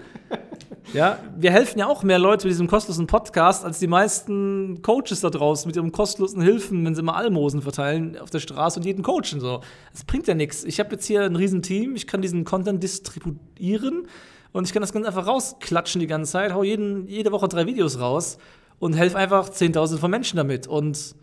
ja, 0.93 1.19
wir 1.37 1.51
helfen 1.51 1.79
ja 1.79 1.87
auch 1.87 2.03
mehr 2.03 2.19
Leute 2.19 2.45
mit 2.45 2.51
diesem 2.51 2.67
kostenlosen 2.67 3.07
Podcast 3.07 3.65
als 3.65 3.79
die 3.79 3.87
meisten 3.87 4.81
Coaches 4.81 5.21
da 5.21 5.29
draußen 5.29 5.67
mit 5.67 5.75
ihren 5.75 5.91
kostenlosen 5.91 6.41
Hilfen, 6.41 6.85
wenn 6.85 6.95
sie 6.95 7.01
mal 7.01 7.15
Almosen 7.15 7.61
verteilen 7.61 8.17
auf 8.17 8.29
der 8.29 8.39
Straße 8.39 8.79
und 8.79 8.85
jeden 8.85 9.03
coachen. 9.03 9.39
So. 9.39 9.61
Das 9.91 10.03
bringt 10.03 10.27
ja 10.27 10.33
nichts. 10.33 10.63
Ich 10.63 10.79
habe 10.79 10.91
jetzt 10.91 11.05
hier 11.05 11.23
ein 11.23 11.35
riesen 11.35 11.61
Team, 11.61 11.95
ich 11.95 12.07
kann 12.07 12.21
diesen 12.21 12.43
Content 12.43 12.81
distribuieren 12.83 14.07
und 14.51 14.67
ich 14.67 14.73
kann 14.73 14.81
das 14.81 14.93
ganz 14.93 15.05
einfach 15.05 15.27
rausklatschen 15.27 15.99
die 15.99 16.07
ganze 16.07 16.31
Zeit, 16.31 16.53
hau 16.53 16.63
jeden, 16.63 17.07
jede 17.07 17.31
Woche 17.31 17.47
drei 17.47 17.65
Videos 17.65 17.99
raus 17.99 18.37
und 18.79 18.93
helfe 18.93 19.17
einfach 19.17 19.49
10.000 19.49 19.97
von 19.97 20.11
Menschen 20.11 20.37
damit. 20.37 20.67
Und 20.67 21.15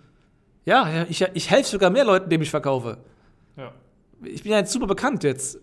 ja, 0.64 1.06
ich, 1.08 1.22
ich 1.34 1.50
helfe 1.50 1.70
sogar 1.70 1.90
mehr 1.90 2.04
Leuten, 2.04 2.28
denen 2.30 2.42
ich 2.42 2.50
verkaufe. 2.50 2.98
ja. 3.56 3.72
Ich 4.22 4.42
bin 4.42 4.52
ja 4.52 4.58
jetzt 4.58 4.72
super 4.72 4.86
bekannt 4.86 5.24
jetzt. 5.24 5.58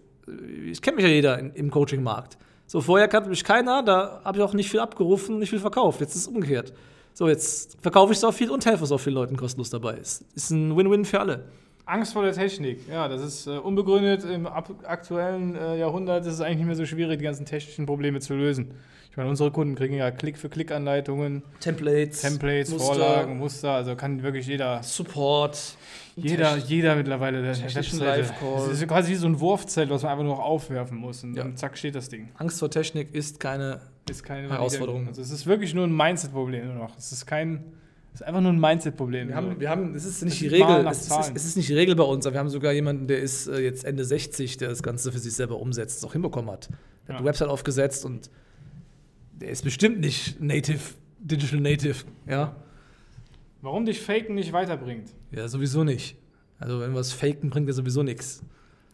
Ich 0.65 0.81
kenne 0.81 0.95
mich 0.95 1.05
ja 1.05 1.11
jeder 1.11 1.37
in, 1.37 1.51
im 1.51 1.69
Coaching-Markt. 1.69 2.39
So, 2.65 2.81
vorher 2.81 3.07
kannte 3.07 3.29
mich 3.29 3.43
keiner, 3.43 3.83
da 3.83 4.19
habe 4.25 4.39
ich 4.39 4.43
auch 4.43 4.53
nicht 4.53 4.69
viel 4.69 4.79
abgerufen 4.79 5.35
und 5.35 5.39
nicht 5.39 5.51
viel 5.51 5.59
verkauft. 5.59 6.01
Jetzt 6.01 6.15
ist 6.15 6.21
es 6.23 6.27
umgekehrt. 6.27 6.73
So, 7.13 7.27
jetzt 7.27 7.77
verkaufe 7.81 8.13
ich 8.13 8.19
so 8.19 8.31
viel 8.31 8.49
und 8.49 8.65
helfe 8.65 8.85
so 8.85 8.97
vielen 8.97 9.15
Leuten 9.15 9.37
kostenlos 9.37 9.69
dabei. 9.69 9.97
Es 10.01 10.25
ist 10.35 10.49
ein 10.49 10.75
Win-Win 10.75 11.05
für 11.05 11.19
alle. 11.19 11.45
Angst 11.85 12.13
vor 12.13 12.23
der 12.23 12.33
Technik. 12.33 12.87
Ja, 12.89 13.07
das 13.07 13.23
ist 13.23 13.47
äh, 13.47 13.51
unbegründet. 13.57 14.25
Im 14.25 14.45
aktuellen 14.45 15.55
äh, 15.55 15.77
Jahrhundert 15.77 16.25
ist 16.25 16.33
es 16.33 16.41
eigentlich 16.41 16.57
nicht 16.57 16.65
mehr 16.65 16.75
so 16.75 16.85
schwierig, 16.85 17.19
die 17.19 17.23
ganzen 17.23 17.45
technischen 17.45 17.85
Probleme 17.85 18.19
zu 18.19 18.33
lösen. 18.33 18.71
Ich 19.17 19.19
meine, 19.19 19.31
unsere 19.31 19.49
Kunden 19.49 19.73
kriegen 19.73 19.95
ja 19.95 20.11
Klick-für-Klick-Anleitungen, 20.11 21.41
Templates, 21.59 22.21
Templates, 22.21 22.69
Muster, 22.69 22.85
Vorlagen, 22.93 23.39
Muster. 23.39 23.71
Also 23.71 23.95
kann 23.95 24.21
wirklich 24.21 24.45
jeder 24.45 24.83
Support. 24.83 25.75
Jeder, 26.15 26.51
Techn- 26.53 26.65
jeder 26.67 26.95
mittlerweile 26.95 27.41
der 27.41 27.57
Webseite. 27.59 27.79
Es 27.79 28.79
ist 28.79 28.87
quasi 28.87 29.11
wie 29.13 29.15
so 29.15 29.25
ein 29.25 29.39
Wurfzelt, 29.39 29.89
was 29.89 30.03
man 30.03 30.11
einfach 30.11 30.23
nur 30.23 30.35
noch 30.35 30.43
aufwerfen 30.43 30.99
muss 30.99 31.23
und 31.23 31.33
Ja. 31.35 31.41
dann 31.41 31.57
zack 31.57 31.79
steht 31.79 31.95
das 31.95 32.09
Ding. 32.09 32.29
Angst 32.37 32.59
vor 32.59 32.69
Technik 32.69 33.11
ist 33.15 33.39
keine. 33.39 33.81
Ist 34.07 34.23
keine 34.23 34.49
Herausforderung. 34.49 35.07
Also 35.07 35.23
es 35.23 35.31
ist 35.31 35.47
wirklich 35.47 35.73
nur 35.73 35.85
ein 35.87 35.95
Mindset-Problem 35.97 36.67
nur 36.67 36.75
noch. 36.75 36.95
Es 36.95 37.11
ist 37.11 37.25
kein, 37.25 37.63
es 38.13 38.21
ist 38.21 38.27
einfach 38.27 38.41
nur 38.41 38.51
ein 38.53 38.59
Mindset-Problem. 38.59 39.29
Wir 39.29 39.35
haben, 39.35 39.59
wir 39.59 39.69
haben, 39.71 39.95
es 39.95 40.05
ist 40.05 40.23
nicht 40.23 40.39
die 40.41 40.47
Regel. 40.47 40.85
Es 40.91 41.07
ist, 41.07 41.31
es 41.35 41.43
ist 41.45 41.57
nicht 41.57 41.69
die 41.69 41.73
Regel 41.75 41.95
bei 41.95 42.03
uns, 42.03 42.27
aber 42.27 42.35
wir 42.35 42.39
haben 42.39 42.49
sogar 42.49 42.71
jemanden, 42.71 43.07
der 43.07 43.19
ist 43.19 43.47
äh, 43.47 43.57
jetzt 43.61 43.83
Ende 43.83 44.05
60, 44.05 44.57
der 44.57 44.69
das 44.69 44.83
Ganze 44.83 45.11
für 45.11 45.17
sich 45.17 45.33
selber 45.33 45.59
umsetzt, 45.59 45.97
es 45.97 46.03
auch 46.05 46.13
hinbekommen 46.13 46.51
hat. 46.51 46.67
Der 46.69 46.75
hat 46.75 47.09
Ja. 47.09 47.15
eine 47.17 47.25
Website 47.25 47.47
aufgesetzt 47.49 48.05
und 48.05 48.29
der 49.39 49.49
ist 49.49 49.63
bestimmt 49.63 49.99
nicht 49.99 50.39
native, 50.41 50.79
digital 51.19 51.59
native. 51.59 52.05
Ja, 52.27 52.55
Warum 53.61 53.85
dich 53.85 53.99
Faken 53.99 54.35
nicht 54.35 54.53
weiterbringt? 54.53 55.09
ja 55.31 55.47
sowieso 55.47 55.83
nicht. 55.83 56.15
Also 56.59 56.79
wenn 56.79 56.93
was 56.93 57.11
faken, 57.11 57.49
bringt 57.49 57.67
ja 57.67 57.73
sowieso 57.73 58.03
nichts. 58.03 58.41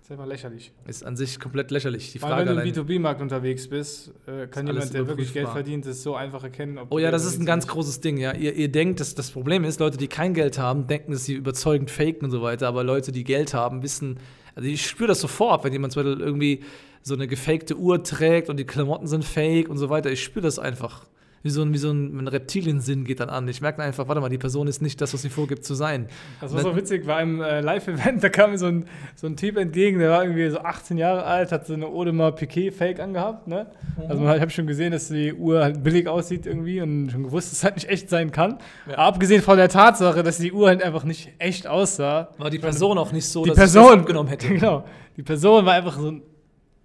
Ist 0.01 0.11
einfach 0.11 0.25
lächerlich. 0.25 0.73
Ist 0.85 1.05
an 1.05 1.15
sich 1.15 1.39
komplett 1.39 1.71
lächerlich. 1.71 2.11
Die 2.11 2.21
Weil 2.21 2.29
Frage 2.29 2.49
wenn 2.57 2.73
du 2.73 2.81
im 2.81 2.87
B2B-Markt 2.87 3.21
unterwegs 3.21 3.69
bist, 3.69 4.11
äh, 4.27 4.47
kann 4.47 4.67
jemand, 4.67 4.93
der 4.93 5.07
wirklich 5.07 5.31
Geld 5.31 5.47
verdient, 5.47 5.85
das 5.85 6.03
so 6.03 6.13
einfach 6.15 6.43
erkennen, 6.43 6.77
ob 6.77 6.91
Oh 6.91 6.99
ja, 6.99 7.09
das 7.09 7.23
ist 7.23 7.39
ein 7.39 7.45
ganz 7.45 7.67
großes 7.67 8.01
Ding, 8.01 8.17
ja. 8.17 8.33
Ihr, 8.33 8.53
ihr 8.53 8.69
denkt, 8.69 8.99
dass 8.99 9.15
das 9.15 9.31
Problem 9.31 9.63
ist, 9.63 9.79
Leute, 9.79 9.97
die 9.97 10.07
kein 10.07 10.33
Geld 10.33 10.59
haben, 10.59 10.87
denken, 10.87 11.13
dass 11.13 11.23
sie 11.23 11.35
überzeugend 11.35 11.89
faken 11.89 12.25
und 12.25 12.31
so 12.31 12.41
weiter, 12.41 12.67
aber 12.67 12.83
Leute, 12.83 13.13
die 13.13 13.23
Geld 13.23 13.53
haben, 13.53 13.81
wissen, 13.81 14.19
also 14.55 14.69
ich 14.69 14.85
spüre 14.85 15.07
das 15.07 15.21
sofort, 15.21 15.63
wenn 15.63 15.73
jemand 15.73 15.93
zum 15.93 16.03
Beispiel 16.03 16.25
irgendwie 16.25 16.63
so 17.01 17.13
eine 17.13 17.27
gefakte 17.27 17.77
Uhr 17.77 18.03
trägt 18.03 18.49
und 18.49 18.57
die 18.57 18.65
Klamotten 18.65 19.07
sind 19.07 19.25
fake 19.25 19.69
und 19.69 19.77
so 19.77 19.89
weiter. 19.89 20.11
Ich 20.11 20.23
spüre 20.23 20.43
das 20.43 20.59
einfach. 20.59 21.05
Wie 21.43 21.49
so 21.49 21.61
ein, 21.61 21.73
wie 21.73 21.77
so 21.77 21.91
ein, 21.91 22.17
ein 22.17 22.27
Reptiliensinn 22.29 23.03
geht 23.03 23.19
dann 23.19 23.29
an. 23.29 23.45
Ich 23.49 23.59
merke 23.59 23.83
einfach, 23.83 24.07
warte 24.07 24.21
mal, 24.21 24.29
die 24.29 24.37
Person 24.37 24.67
ist 24.67 24.81
nicht 24.81 25.01
das, 25.01 25.13
was 25.13 25.23
sie 25.23 25.29
vorgibt 25.29 25.65
zu 25.65 25.75
sein. 25.75 26.07
Das 26.39 26.53
war 26.53 26.61
so 26.61 26.73
witzig, 26.73 27.05
war 27.05 27.21
im 27.21 27.41
äh, 27.41 27.59
Live-Event, 27.59 28.23
da 28.23 28.29
kam 28.29 28.51
mir 28.51 28.57
so 28.57 28.67
ein, 28.67 28.85
so 29.15 29.27
ein 29.27 29.35
Typ 29.35 29.57
entgegen, 29.57 29.99
der 29.99 30.09
war 30.09 30.23
irgendwie 30.23 30.49
so 30.49 30.59
18 30.59 30.97
Jahre 30.97 31.25
alt, 31.25 31.51
hat 31.51 31.67
so 31.67 31.73
eine 31.73 31.87
Audemars 31.87 32.35
Piquet-Fake 32.35 33.01
angehabt, 33.01 33.47
ne? 33.47 33.67
Also 34.07 34.21
man 34.21 34.29
hat, 34.29 34.37
ich 34.37 34.41
habe 34.41 34.51
schon 34.51 34.67
gesehen, 34.67 34.93
dass 34.93 35.09
die 35.09 35.33
Uhr 35.33 35.61
halt 35.61 35.83
billig 35.83 36.07
aussieht 36.07 36.45
irgendwie 36.45 36.79
und 36.79 37.11
schon 37.11 37.23
gewusst, 37.23 37.51
dass 37.51 37.57
es 37.57 37.63
halt 37.65 37.75
nicht 37.75 37.89
echt 37.89 38.09
sein 38.09 38.31
kann. 38.31 38.59
Ja. 38.87 38.93
Aber 38.93 39.03
abgesehen 39.03 39.41
von 39.41 39.57
der 39.57 39.67
Tatsache, 39.67 40.23
dass 40.23 40.37
die 40.37 40.53
Uhr 40.53 40.67
halt 40.67 40.81
einfach 40.81 41.03
nicht 41.03 41.29
echt 41.39 41.67
aussah. 41.67 42.29
War 42.37 42.49
die 42.49 42.59
Person 42.59 42.97
auch 42.97 43.11
nicht 43.11 43.27
so, 43.27 43.43
Die 43.43 43.49
dass 43.49 43.57
ich 43.57 43.59
Person, 43.59 43.91
das 43.91 43.99
abgenommen 43.99 44.29
hätte. 44.29 44.47
Genau. 44.53 44.85
Die 45.17 45.23
Person 45.23 45.65
war 45.65 45.73
einfach 45.73 45.97
so 45.99 46.09
ein 46.09 46.21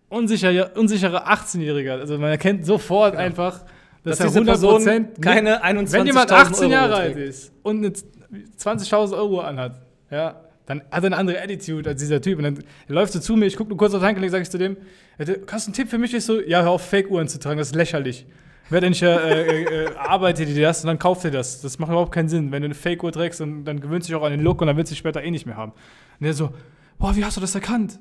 unsicher, 0.08 0.76
unsicherer 0.76 1.28
18-Jähriger. 1.28 1.92
Also 1.92 2.18
man 2.18 2.30
erkennt 2.30 2.66
sofort 2.66 3.14
einfach, 3.14 3.64
dass, 4.04 4.18
Dass 4.18 4.28
diese 4.32 4.44
Person 4.44 4.82
100% 4.82 5.20
keine 5.20 5.64
21.000 5.64 5.92
Wenn 5.92 6.06
jemand 6.06 6.32
18 6.32 6.54
Euro 6.64 6.72
Jahre 6.72 6.94
alt 6.96 7.16
ist 7.16 7.52
und 7.62 7.78
eine 7.78 7.92
20.000 8.58 9.16
Euro 9.16 9.40
anhat, 9.40 9.80
ja, 10.10 10.40
dann 10.66 10.80
hat 10.90 11.02
er 11.02 11.06
eine 11.06 11.16
andere 11.16 11.42
Attitude 11.42 11.88
als 11.90 12.00
dieser 12.00 12.20
Typ. 12.20 12.38
Und 12.38 12.44
dann 12.44 12.58
läuft 12.88 13.12
so 13.12 13.20
zu 13.20 13.36
mir, 13.36 13.46
ich 13.46 13.56
gucke 13.56 13.70
nur 13.70 13.78
kurz 13.78 13.94
auf 13.94 14.00
den 14.00 14.06
Handgelenk, 14.06 14.30
sage 14.30 14.42
ich 14.42 14.50
zu 14.50 14.58
dem, 14.58 14.76
"Ja, 15.18 15.24
du- 15.24 15.40
hast 15.50 15.66
du 15.66 15.70
einen 15.70 15.74
Tipp 15.74 15.88
für 15.88 15.98
mich? 15.98 16.12
Ich 16.14 16.24
so, 16.24 16.40
ja, 16.40 16.62
hör 16.62 16.70
auf, 16.70 16.82
Fake-Uhren 16.86 17.26
zu 17.28 17.38
tragen, 17.38 17.58
das 17.58 17.68
ist 17.68 17.74
lächerlich. 17.74 18.26
Wer 18.70 18.82
denn 18.82 18.92
ja, 18.92 19.16
äh, 19.18 19.62
äh, 19.62 19.84
äh, 19.84 19.96
arbeitet 19.96 20.48
dir 20.48 20.60
das 20.60 20.82
und 20.84 20.88
dann 20.88 20.98
kauft 20.98 21.24
dir 21.24 21.30
das. 21.30 21.62
Das 21.62 21.78
macht 21.78 21.90
überhaupt 21.90 22.12
keinen 22.12 22.28
Sinn. 22.28 22.52
Wenn 22.52 22.60
du 22.60 22.66
eine 22.66 22.74
Fake-Uhr 22.74 23.10
trägst, 23.12 23.40
dann, 23.40 23.64
dann 23.64 23.80
gewöhnst 23.80 24.08
du 24.08 24.12
dich 24.12 24.20
auch 24.20 24.24
an 24.26 24.30
den 24.32 24.42
Look 24.42 24.60
und 24.60 24.66
dann 24.66 24.76
willst 24.76 24.90
du 24.90 24.92
dich 24.92 24.98
später 24.98 25.22
eh 25.22 25.30
nicht 25.30 25.46
mehr 25.46 25.56
haben. 25.56 25.72
Und 26.20 26.26
er 26.26 26.34
so, 26.34 26.50
boah, 26.98 27.16
wie 27.16 27.24
hast 27.24 27.38
du 27.38 27.40
das 27.40 27.54
erkannt? 27.54 27.98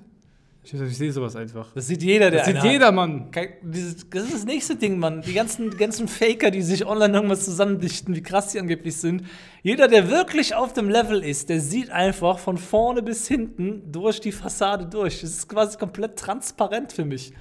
Ich, 0.73 0.73
ich 0.73 0.97
sehe 0.97 1.13
sowas 1.13 1.35
einfach. 1.37 1.71
Das 1.73 1.87
sieht 1.87 2.03
jeder, 2.03 2.29
der 2.29 2.39
Das 2.39 2.47
sieht 2.47 2.57
hat. 2.57 2.65
jeder, 2.65 2.91
Mann. 2.91 3.29
Das 3.31 3.79
ist 3.81 4.07
das 4.13 4.43
nächste 4.43 4.75
Ding, 4.75 4.99
Mann. 4.99 5.21
Die 5.21 5.33
ganzen, 5.33 5.69
ganzen 5.77 6.09
Faker, 6.09 6.51
die 6.51 6.61
sich 6.61 6.85
online 6.85 7.13
irgendwas 7.13 7.45
zusammendichten, 7.45 8.13
wie 8.15 8.21
krass 8.21 8.51
die 8.51 8.59
angeblich 8.59 8.97
sind. 8.97 9.23
Jeder, 9.63 9.87
der 9.87 10.09
wirklich 10.09 10.55
auf 10.55 10.73
dem 10.73 10.89
Level 10.89 11.23
ist, 11.23 11.47
der 11.47 11.61
sieht 11.61 11.89
einfach 11.89 12.37
von 12.39 12.57
vorne 12.57 13.01
bis 13.01 13.29
hinten 13.29 13.89
durch 13.93 14.19
die 14.19 14.33
Fassade 14.33 14.85
durch. 14.85 15.21
Das 15.21 15.29
ist 15.29 15.47
quasi 15.47 15.77
komplett 15.77 16.19
transparent 16.19 16.91
für 16.91 17.05
mich. 17.05 17.31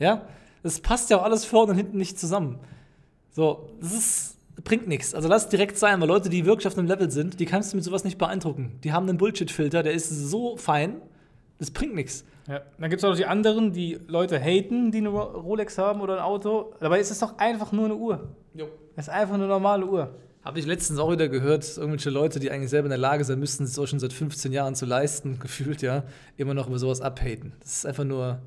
Ja? 0.00 0.26
Das 0.64 0.80
passt 0.80 1.10
ja 1.10 1.18
auch 1.18 1.22
alles 1.22 1.44
vorne 1.44 1.70
und 1.70 1.76
hinten 1.78 1.98
nicht 1.98 2.18
zusammen. 2.18 2.58
So, 3.30 3.70
das 3.80 3.92
ist, 3.92 4.36
bringt 4.64 4.88
nichts. 4.88 5.14
Also 5.14 5.28
lass 5.28 5.44
es 5.44 5.48
direkt 5.50 5.78
sein, 5.78 6.00
weil 6.00 6.08
Leute, 6.08 6.30
die 6.30 6.44
wirklich 6.44 6.66
auf 6.66 6.76
einem 6.76 6.88
Level 6.88 7.12
sind, 7.12 7.38
die 7.38 7.46
kannst 7.46 7.72
du 7.72 7.76
mit 7.76 7.84
sowas 7.84 8.02
nicht 8.02 8.18
beeindrucken. 8.18 8.80
Die 8.82 8.92
haben 8.92 9.08
einen 9.08 9.18
Bullshit-Filter, 9.18 9.84
der 9.84 9.92
ist 9.92 10.08
so 10.08 10.56
fein, 10.56 10.96
das 11.60 11.70
bringt 11.70 11.94
nichts. 11.94 12.24
Ja. 12.48 12.60
Dann 12.78 12.90
gibt 12.90 13.00
es 13.00 13.04
auch 13.04 13.10
noch 13.10 13.16
die 13.16 13.26
anderen, 13.26 13.72
die 13.72 13.98
Leute 14.06 14.38
haten, 14.38 14.92
die 14.92 14.98
eine 14.98 15.08
Ro- 15.08 15.40
Rolex 15.40 15.78
haben 15.78 16.00
oder 16.00 16.14
ein 16.18 16.22
Auto. 16.22 16.72
Dabei 16.80 17.00
ist 17.00 17.10
es 17.10 17.18
doch 17.18 17.38
einfach 17.38 17.72
nur 17.72 17.86
eine 17.86 17.94
Uhr. 17.96 18.28
Es 18.94 19.08
ist 19.08 19.08
einfach 19.12 19.34
eine 19.34 19.46
normale 19.46 19.84
Uhr. 19.84 20.14
Habe 20.44 20.60
ich 20.60 20.64
letztens 20.66 20.98
auch 21.00 21.10
wieder 21.10 21.28
gehört, 21.28 21.76
irgendwelche 21.76 22.08
Leute, 22.10 22.38
die 22.38 22.50
eigentlich 22.52 22.70
selber 22.70 22.86
in 22.86 22.90
der 22.90 22.98
Lage 22.98 23.24
sein 23.24 23.40
müssten, 23.40 23.64
es 23.64 23.76
auch 23.78 23.86
schon 23.86 23.98
seit 23.98 24.12
15 24.12 24.52
Jahren 24.52 24.74
zu 24.76 24.86
leisten, 24.86 25.38
gefühlt, 25.40 25.82
ja, 25.82 26.04
immer 26.36 26.54
noch 26.54 26.68
über 26.68 26.78
sowas 26.78 27.00
abhaten. 27.00 27.52
Das 27.60 27.78
ist 27.78 27.86
einfach 27.86 28.04
nur, 28.04 28.38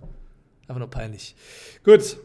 einfach 0.67 0.79
nur 0.79 0.89
peinlich. 0.89 1.35
Gut. 1.83 2.17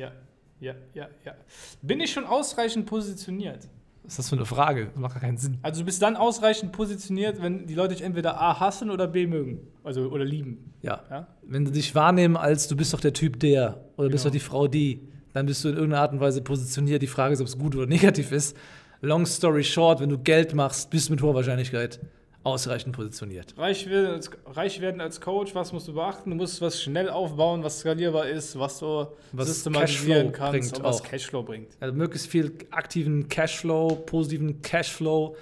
Ja, 0.00 0.12
ja, 0.60 0.74
ja, 0.94 1.08
ja. 1.24 1.34
Bin 1.82 2.00
ich 2.00 2.10
schon 2.12 2.24
ausreichend 2.24 2.86
positioniert? 2.86 3.68
Was 4.02 4.12
ist 4.14 4.18
das 4.18 4.28
für 4.30 4.36
eine 4.36 4.46
Frage? 4.46 4.86
Das 4.86 4.96
macht 4.96 5.12
gar 5.14 5.20
keinen 5.20 5.36
Sinn. 5.36 5.58
Also 5.62 5.80
du 5.80 5.84
bist 5.84 6.00
dann 6.00 6.16
ausreichend 6.16 6.72
positioniert, 6.72 7.42
wenn 7.42 7.66
die 7.66 7.74
Leute 7.74 7.94
dich 7.94 8.02
entweder 8.02 8.40
A 8.40 8.58
hassen 8.58 8.90
oder 8.90 9.06
B 9.06 9.26
mögen. 9.26 9.60
Also 9.84 10.08
oder 10.08 10.24
lieben. 10.24 10.72
Ja. 10.80 11.02
Ja? 11.10 11.26
Wenn 11.42 11.66
sie 11.66 11.72
dich 11.72 11.94
wahrnehmen 11.94 12.36
als 12.36 12.66
du 12.66 12.76
bist 12.76 12.94
doch 12.94 13.00
der 13.00 13.12
Typ 13.12 13.38
der 13.40 13.84
oder 13.96 14.08
bist 14.08 14.24
Genau. 14.24 14.30
doch 14.30 14.32
die 14.32 14.40
Frau 14.40 14.68
die, 14.68 15.06
dann 15.34 15.44
bist 15.46 15.62
du 15.64 15.68
in 15.68 15.74
irgendeiner 15.76 16.02
Art 16.02 16.12
und 16.12 16.20
Weise 16.20 16.40
positioniert. 16.42 17.02
Die 17.02 17.06
Frage 17.06 17.34
ist, 17.34 17.40
ob 17.40 17.46
es 17.46 17.58
gut 17.58 17.76
oder 17.76 17.86
negativ 17.96 18.32
ist. 18.32 18.56
Long 19.02 19.26
story 19.26 19.64
short, 19.64 20.00
wenn 20.00 20.08
du 20.08 20.18
Geld 20.18 20.54
machst, 20.54 20.90
bist 20.90 21.08
du 21.08 21.12
mit 21.12 21.22
hoher 21.22 21.34
Wahrscheinlichkeit 21.34 22.00
ausreichend 22.42 22.96
positioniert. 22.96 23.54
Reich 23.58 23.88
werden, 23.88 24.06
als, 24.14 24.30
reich 24.46 24.80
werden 24.80 25.00
als 25.00 25.20
Coach, 25.20 25.54
was 25.54 25.72
musst 25.72 25.88
du 25.88 25.94
beachten? 25.94 26.30
Du 26.30 26.36
musst 26.36 26.60
was 26.60 26.82
schnell 26.82 27.10
aufbauen, 27.10 27.62
was 27.62 27.80
skalierbar 27.80 28.28
ist, 28.28 28.58
was 28.58 28.78
du 28.78 29.06
Was 29.32 29.48
systematisieren 29.48 30.32
Cashflow 30.32 30.52
kannst 30.52 30.76
und 30.78 30.84
was 30.84 31.00
auch. 31.00 31.04
Cashflow 31.04 31.42
bringt. 31.42 31.76
Also 31.80 31.94
möglichst 31.94 32.28
viel 32.28 32.52
aktiven 32.70 33.28
Cashflow, 33.28 33.96
positiven 34.06 34.62
Cashflow. 34.62 35.36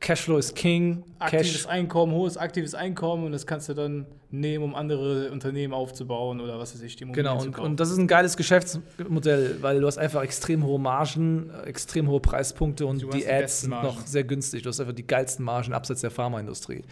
Cashflow 0.00 0.38
ist 0.38 0.54
King. 0.54 1.04
Aktives 1.18 1.52
Cash, 1.52 1.66
Einkommen, 1.66 2.12
hohes 2.12 2.36
aktives 2.36 2.74
Einkommen 2.74 3.24
und 3.24 3.32
das 3.32 3.46
kannst 3.46 3.68
du 3.68 3.74
dann 3.74 4.06
nehmen, 4.30 4.64
um 4.64 4.74
andere 4.74 5.30
Unternehmen 5.30 5.72
aufzubauen 5.72 6.40
oder 6.40 6.58
was 6.58 6.74
weiß 6.74 6.82
ich, 6.82 6.96
die 6.96 7.04
Immobilien 7.04 7.38
genau, 7.38 7.42
und, 7.42 7.58
und 7.58 7.80
das 7.80 7.90
ist 7.90 7.98
ein 7.98 8.06
geiles 8.06 8.36
Geschäftsmodell, 8.36 9.58
weil 9.62 9.80
du 9.80 9.86
hast 9.86 9.98
einfach 9.98 10.22
extrem 10.22 10.64
hohe 10.64 10.78
Margen, 10.78 11.50
äh, 11.50 11.68
extrem 11.68 12.08
hohe 12.08 12.20
Preispunkte 12.20 12.86
und 12.86 13.02
die 13.14 13.26
Ads 13.26 13.62
sind 13.62 13.70
noch 13.70 14.06
sehr 14.06 14.24
günstig. 14.24 14.62
Du 14.62 14.68
hast 14.68 14.80
einfach 14.80 14.94
die 14.94 15.06
geilsten 15.06 15.44
Margen 15.44 15.72
abseits 15.72 16.00
der 16.00 16.10
Pharmaindustrie. 16.10 16.84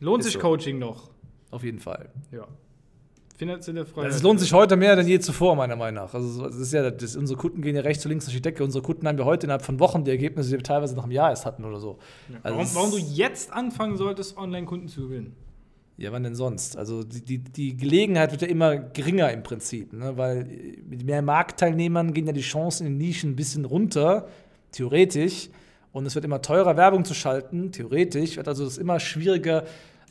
Lohnt 0.00 0.20
ist 0.20 0.26
sich 0.26 0.34
so. 0.34 0.40
Coaching 0.40 0.78
noch? 0.78 1.10
Auf 1.50 1.62
jeden 1.62 1.78
Fall. 1.78 2.08
Ja. 2.32 2.46
Finanzielle 3.46 3.84
Freiheit. 3.86 4.06
Also 4.06 4.16
es 4.18 4.22
lohnt 4.22 4.40
sich 4.40 4.52
heute 4.52 4.76
mehr 4.76 4.96
denn 4.96 5.06
je 5.06 5.18
zuvor, 5.20 5.54
meiner 5.56 5.76
Meinung 5.76 6.04
nach. 6.04 6.14
Also 6.14 6.44
das 6.46 6.56
ist 6.56 6.72
ja, 6.72 6.90
das, 6.90 7.16
unsere 7.16 7.38
Kunden 7.38 7.62
gehen 7.62 7.76
ja 7.76 7.82
rechts 7.82 8.04
und 8.04 8.10
links 8.10 8.24
durch 8.24 8.36
die 8.36 8.42
Decke. 8.42 8.64
Unsere 8.64 8.82
Kunden 8.82 9.06
haben 9.06 9.18
wir 9.18 9.24
heute 9.24 9.46
innerhalb 9.46 9.62
von 9.62 9.78
Wochen 9.80 10.04
die 10.04 10.10
Ergebnisse, 10.10 10.50
die 10.50 10.56
wir 10.56 10.62
teilweise 10.62 10.94
nach 10.96 11.04
einem 11.04 11.12
Jahr 11.12 11.30
erst 11.30 11.46
hatten 11.46 11.64
oder 11.64 11.78
so. 11.78 11.98
Ja. 12.30 12.36
Also 12.42 12.56
warum, 12.56 12.66
es- 12.66 12.74
warum 12.74 12.90
du 12.90 12.96
jetzt 12.98 13.52
anfangen 13.52 13.96
solltest, 13.96 14.36
Online-Kunden 14.36 14.88
zu 14.88 15.02
gewinnen? 15.08 15.34
Ja, 15.96 16.10
wann 16.10 16.24
denn 16.24 16.34
sonst? 16.34 16.76
Also 16.76 17.04
die, 17.04 17.20
die, 17.20 17.38
die 17.38 17.76
Gelegenheit 17.76 18.32
wird 18.32 18.42
ja 18.42 18.48
immer 18.48 18.76
geringer 18.76 19.30
im 19.32 19.44
Prinzip, 19.44 19.92
ne? 19.92 20.16
weil 20.16 20.44
mit 20.88 21.04
mehr 21.04 21.22
Marktteilnehmern 21.22 22.12
gehen 22.12 22.26
ja 22.26 22.32
die 22.32 22.40
Chancen 22.40 22.86
in 22.86 22.94
den 22.98 23.06
Nischen 23.06 23.30
ein 23.30 23.36
bisschen 23.36 23.64
runter, 23.64 24.26
theoretisch. 24.72 25.50
Und 25.92 26.06
es 26.06 26.16
wird 26.16 26.24
immer 26.24 26.42
teurer, 26.42 26.76
Werbung 26.76 27.04
zu 27.04 27.14
schalten, 27.14 27.70
theoretisch. 27.70 28.36
Wird 28.36 28.48
also 28.48 28.64
es 28.66 28.78
immer 28.78 28.98
schwieriger, 28.98 29.62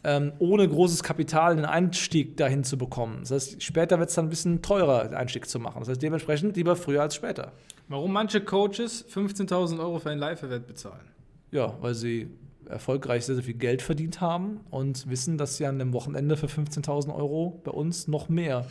ähm, 0.03 0.33
ohne 0.39 0.67
großes 0.67 1.03
Kapital 1.03 1.53
einen 1.53 1.65
Einstieg 1.65 2.35
dahin 2.37 2.63
zu 2.63 2.77
bekommen. 2.77 3.19
Das 3.21 3.31
heißt, 3.31 3.63
später 3.63 3.99
wird 3.99 4.09
es 4.09 4.15
dann 4.15 4.25
ein 4.25 4.29
bisschen 4.29 4.61
teurer, 4.61 5.05
den 5.05 5.13
Einstieg 5.15 5.47
zu 5.47 5.59
machen. 5.59 5.79
Das 5.79 5.89
heißt, 5.89 6.01
dementsprechend 6.01 6.55
lieber 6.57 6.75
früher 6.75 7.01
als 7.01 7.15
später. 7.15 7.53
Warum 7.87 8.11
manche 8.11 8.41
Coaches 8.41 9.05
15.000 9.13 9.79
Euro 9.79 9.99
für 9.99 10.09
ein 10.09 10.17
Live-Event 10.19 10.67
bezahlen? 10.67 11.05
Ja, 11.51 11.73
weil 11.81 11.93
sie 11.93 12.27
erfolgreich 12.69 13.25
sehr, 13.25 13.35
sehr 13.35 13.43
viel 13.43 13.53
Geld 13.55 13.81
verdient 13.81 14.21
haben 14.21 14.61
und 14.71 15.09
wissen, 15.09 15.37
dass 15.37 15.57
sie 15.57 15.65
an 15.65 15.79
einem 15.81 15.93
Wochenende 15.93 16.37
für 16.37 16.47
15.000 16.47 17.13
Euro 17.13 17.61
bei 17.63 17.71
uns 17.71 18.07
noch 18.07 18.29
mehr 18.29 18.65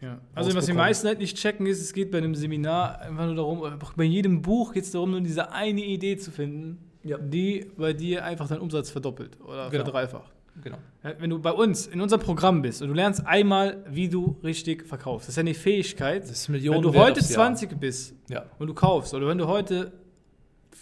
Ja. 0.00 0.18
Also 0.34 0.54
was 0.54 0.66
die 0.66 0.72
meisten 0.72 1.06
halt 1.06 1.18
nicht 1.20 1.36
checken 1.36 1.64
ist, 1.66 1.80
es 1.80 1.92
geht 1.92 2.10
bei 2.10 2.18
einem 2.18 2.34
Seminar 2.34 3.00
einfach 3.00 3.24
nur 3.26 3.36
darum, 3.36 3.60
oder 3.60 3.78
bei 3.96 4.02
jedem 4.04 4.42
Buch 4.42 4.72
geht 4.72 4.84
es 4.84 4.90
darum, 4.90 5.12
nur 5.12 5.20
diese 5.20 5.52
eine 5.52 5.80
Idee 5.82 6.16
zu 6.16 6.30
finden, 6.30 6.78
Ja. 7.04 7.18
die 7.18 7.70
bei 7.76 7.92
dir 7.92 8.24
einfach 8.24 8.48
deinen 8.48 8.60
Umsatz 8.62 8.90
verdoppelt 8.90 9.38
oder 9.40 9.70
Genau. 9.70 9.84
verdreifacht. 9.84 10.30
Genau. 10.62 10.76
Wenn 11.18 11.30
du 11.30 11.38
bei 11.38 11.52
uns 11.52 11.86
in 11.86 12.00
unserem 12.00 12.20
Programm 12.22 12.62
bist 12.62 12.82
und 12.82 12.88
du 12.88 12.94
lernst 12.94 13.26
einmal, 13.26 13.84
wie 13.88 14.08
du 14.08 14.36
richtig 14.44 14.86
verkaufst, 14.86 15.26
das 15.28 15.32
ist 15.32 15.36
ja 15.36 15.40
eine 15.40 15.54
Fähigkeit. 15.54 16.22
Das 16.24 16.30
ist 16.30 16.48
Millionen 16.48 16.84
wenn 16.84 16.92
du 16.92 16.98
heute 16.98 17.20
aufs 17.20 17.30
Jahr. 17.30 17.46
20 17.54 17.80
bist 17.80 18.14
Ja. 18.28 18.44
und 18.58 18.66
du 18.66 18.74
kaufst, 18.74 19.14
oder 19.14 19.26
wenn 19.28 19.38
du 19.38 19.46
heute 19.46 19.92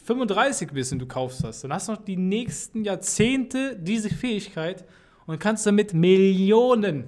35 0.05 0.73
bist 0.73 0.93
und 0.93 0.99
du 0.99 1.07
kaufst 1.07 1.45
hast, 1.45 1.63
dann 1.65 1.73
hast 1.73 1.89
du 1.89 1.93
noch 1.93 2.05
die 2.05 2.17
nächsten 2.17 2.85
Jahrzehnte 2.85 3.77
diese 3.81 4.11
Fähigkeit 4.11 4.85
und 5.27 5.39
kannst 5.39 5.67
damit 5.67 5.95
Millionen, 5.95 7.05